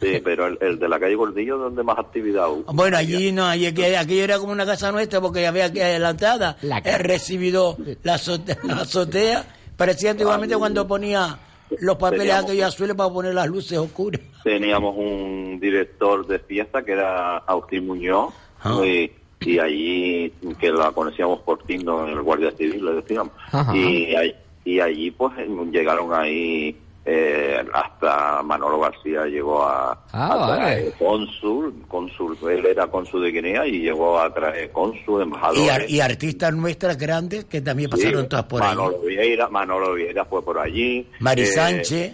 [0.00, 2.72] sí, pero el, el de la calle Gordillo es donde más actividad hubo.
[2.72, 6.56] Bueno, allí no, allí aquello era como una casa nuestra porque había que adelantada.
[6.84, 9.44] He recibido la azotea, la azotea.
[9.76, 11.38] Parecía antiguamente cuando ponía
[11.80, 14.20] los papeles aquellos azules para poner las luces oscuras.
[14.42, 18.80] Teníamos un director de fiesta que era Agustín Muñoz Ah.
[18.84, 23.32] y, y allí que la conocíamos por Tindo en el Guardia Civil, le decíamos.
[23.52, 23.76] Ajá.
[23.76, 24.34] Y, ahí-
[24.64, 25.32] y allí pues
[25.70, 26.76] llegaron ahí
[27.10, 30.92] eh, hasta Manolo García llegó a, Ah, a vale.
[30.98, 36.00] cónsul, cónsul, él era cónsul de Guinea y llegó a traer cónsul, Y, ar- y
[36.00, 38.68] artistas nuestras grandes que también pasaron Sí, todas por ahí.
[38.76, 41.08] Manolo Vieira, Manolo Vieira fue por allí.
[41.20, 42.12] Mari eh, Sánchez.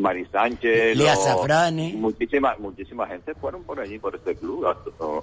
[0.00, 0.96] Mari Sánchez.
[0.96, 1.92] Lea los- Zafrani.
[1.92, 4.66] Muchísima, muchísima gente fueron por allí, por este club.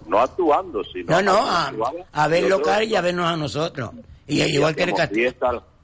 [0.08, 1.20] No actuando, sino.
[1.20, 3.90] No, no, a, ver local y a vernos a nosotros.
[4.28, 5.34] Y, y igual que en el castillo.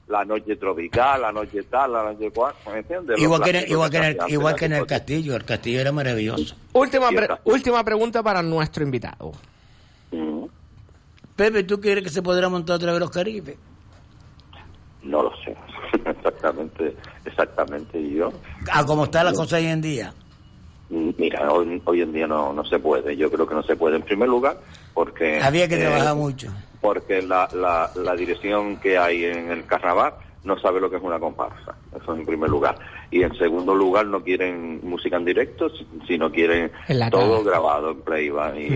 [0.08, 3.18] La noche tropical, la noche tal, la noche cual, ¿me entiendes?
[3.18, 5.80] Igual que, en el, igual, que en el, igual que en el castillo, el castillo
[5.80, 6.54] era maravilloso.
[6.72, 9.32] Última, pre- última pregunta para nuestro invitado.
[11.34, 13.56] Pepe, ¿tú quieres que se podrá montar otra vez los Caribes?
[15.02, 15.54] No lo sé,
[16.10, 18.32] exactamente, exactamente yo.
[18.72, 20.14] A como está la cosa hoy en día.
[20.88, 23.16] Mm, Mira, hoy, hoy en día no, no se puede.
[23.16, 23.96] Yo creo que no se puede.
[23.96, 24.58] En primer lugar,
[24.94, 25.40] porque...
[25.42, 26.52] Había que eh, trabajar mucho.
[26.80, 30.14] Porque la, la, la dirección que hay en el carnaval
[30.44, 31.76] no sabe lo que es una comparsa.
[32.00, 32.78] Eso en primer lugar.
[33.10, 36.70] Y en segundo lugar, no quieren música en directo, si- sino quieren
[37.10, 38.54] todo grabado en playback.
[38.56, 38.68] Y,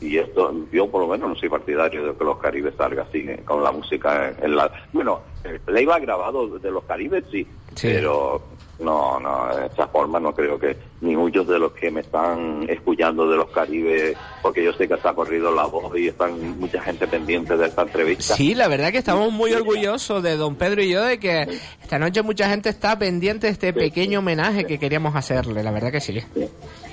[0.00, 3.20] y esto, yo por lo menos no soy partidario de que los caribes salga así,
[3.26, 4.70] eh, con la música en, en la...
[4.92, 7.88] Bueno, el playback grabado de los caribes sí, Sí.
[7.88, 12.00] pero no, no, de esa forma no creo que ni muchos de los que me
[12.00, 16.08] están escuchando de los caribes, porque yo sé que se ha corrido la voz y
[16.08, 18.34] están mucha gente pendiente de esta entrevista.
[18.34, 21.48] Sí, la verdad que estamos muy orgullosos de don Pedro y yo de que
[21.82, 25.92] esta noche mucha gente está pendiente de este pequeño homenaje que queríamos hacerle, la verdad
[25.92, 26.20] que sí.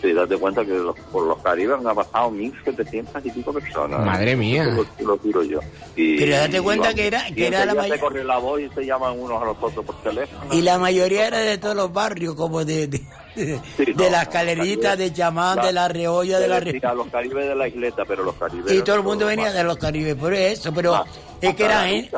[0.02, 4.04] Sí, date cuenta que los- por los caribes han pasado 1.700 y pico personas.
[4.04, 4.64] Madre mía.
[4.64, 5.60] Eso lo, lo tiro yo.
[5.96, 8.00] Y, Pero date y cuenta vamos, que era- y que era la enseguida may- se
[8.00, 10.54] corre la voz y se llaman unos a los otros por teléfono.
[10.54, 13.00] Y la mayoría era de todos los barrios, como de, de,
[13.36, 17.08] de no, las caleritas, de Chamán, de la Reolla, de la Se Re- decía los
[17.08, 18.74] caribes de la isleta, pero los caribes...
[18.74, 21.06] Y todo el mundo venía de los Caribes, por eso, pero
[21.40, 22.18] es que era gente,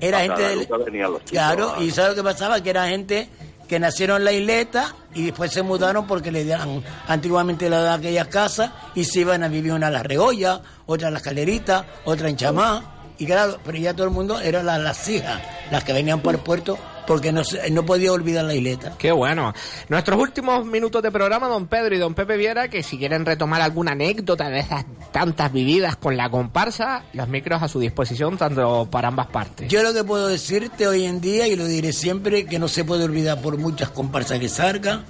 [0.00, 0.68] era gente del...
[1.28, 2.62] Claro, y ¿sabes lo que pasaba?
[2.62, 3.28] Que era gente
[3.70, 8.00] que nacieron en la isleta y después se mudaron porque le dieron, antiguamente le daban
[8.00, 11.84] aquellas casas y se iban a vivir una en la Reolla, otra en las Caleritas,
[12.04, 12.82] otra en Chamá,
[13.16, 15.40] y claro, pero ya todo el mundo eran las, las hijas,
[15.70, 18.94] las que venían por el puerto porque no, no podía olvidar la isleta.
[18.98, 19.52] Qué bueno.
[19.88, 23.60] Nuestros últimos minutos de programa, don Pedro y don Pepe Viera, que si quieren retomar
[23.60, 28.88] alguna anécdota de esas tantas vividas con la comparsa, los micros a su disposición, tanto
[28.90, 29.68] para ambas partes.
[29.68, 32.84] Yo lo que puedo decirte hoy en día, y lo diré siempre, que no se
[32.84, 35.04] puede olvidar por muchas comparsas que salgan,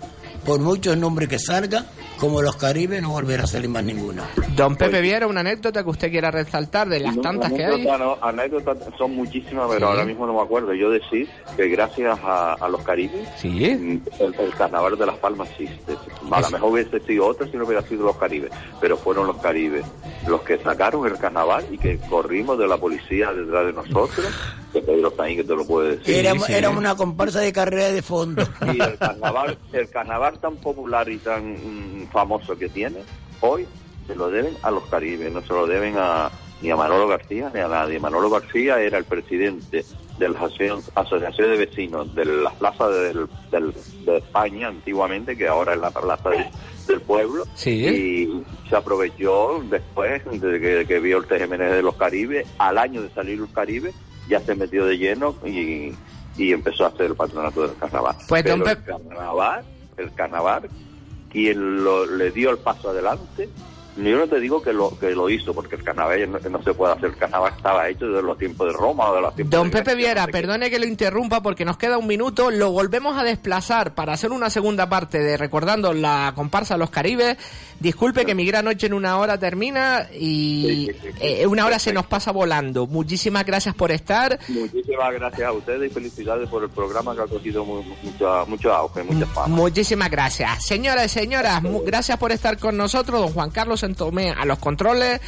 [0.45, 1.87] por muchos nombres que salgan,
[2.21, 4.23] como los Caribes no volverá a salir más ninguno.
[4.55, 7.85] Don Pepe Viera, una anécdota que usted quiera resaltar de las No, tantas que hay.
[7.85, 9.93] no, anécdotas son muchísimas, pero Sí.
[9.93, 10.75] ahora mismo no me acuerdo.
[10.75, 13.65] Yo decir que gracias a, a los caribes, Sí.
[13.65, 14.03] el,
[14.39, 15.95] el carnaval de Las Palmas existe.
[16.31, 18.51] A lo mejor hubiese sido otro si no hubiera sido los caribes,
[18.81, 19.85] pero fueron los caribes
[20.27, 24.27] los que sacaron el carnaval y que corrimos de la policía detrás de nosotros,
[24.73, 26.15] que Pedro que te lo puede decir.
[26.15, 28.43] era, era una comparsa de carrera de fondo.
[28.75, 32.99] Y el carnaval, el carnaval tan popular y tan mm, famoso que tiene,
[33.41, 33.67] hoy
[34.07, 36.31] se lo deben a los caribes, no se lo deben a,
[36.63, 37.99] ni a Manolo García ni a nadie.
[38.01, 39.85] Manolo García era el presidente
[40.19, 45.49] de la asociación, asociación de vecinos de las plazas del, del- de España antiguamente, que
[45.49, 46.45] ahora es la plaza del,
[46.87, 47.45] del pueblo,
[47.91, 53.01] y se aprovechó después de que, que vio el TGMN de los Caribes, al año
[53.03, 53.95] de salir los Caribes,
[54.29, 55.93] ya se metió de lleno y,
[56.37, 58.17] y empezó a hacer el patronato del carnaval.
[58.29, 59.65] Pues, Pero el carnaval,
[59.97, 60.69] el carnaval,
[61.31, 63.49] quien lo, le dio el paso adelante,
[64.09, 66.73] yo no te digo que lo que lo hizo, porque el carnaval no, no se
[66.75, 67.07] puede hacer.
[67.11, 69.79] El carnaval estaba hecho desde los tiempos de Roma o de los tiempos Don de
[69.79, 72.51] Pepe Viera, perdone que lo interrumpa porque nos queda un minuto.
[72.51, 77.37] Lo volvemos a desplazar para hacer una segunda parte de recordando la comparsa Los Caribes.
[77.81, 80.91] Disculpe que mi gran noche en una hora termina y
[81.21, 82.87] eh, una hora se nos pasa volando.
[82.87, 84.39] Muchísimas gracias por estar.
[84.49, 88.73] Muchísimas gracias a ustedes y felicidades por el programa que ha cogido mu- mucho, mucho
[88.73, 89.49] auge, mucha fama.
[89.57, 90.67] Muchísimas gracias.
[90.67, 93.21] Señoras y señoras, gracias por estar con nosotros.
[93.21, 95.21] Don Juan Carlos Santomé a los controles.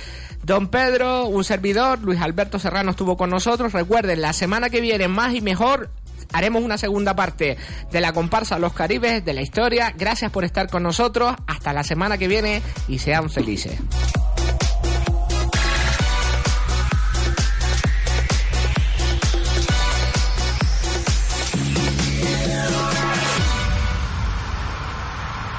[0.43, 2.01] Don Pedro, un servidor.
[2.01, 3.73] Luis Alberto Serrano estuvo con nosotros.
[3.73, 5.91] Recuerden, la semana que viene, más y mejor,
[6.33, 7.57] haremos una segunda parte
[7.91, 9.93] de la comparsa Los Caribes, de la historia.
[9.97, 11.35] Gracias por estar con nosotros.
[11.47, 13.79] Hasta la semana que viene y sean felices.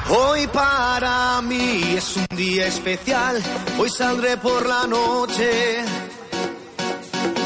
[0.10, 3.41] Hoy para mí es un día especial,
[3.80, 5.86] hoy saldré por la noche.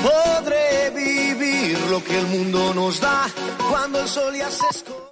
[0.03, 3.27] Podré vivir lo que el mundo nos da
[3.69, 5.06] cuando el sol ya se esconde.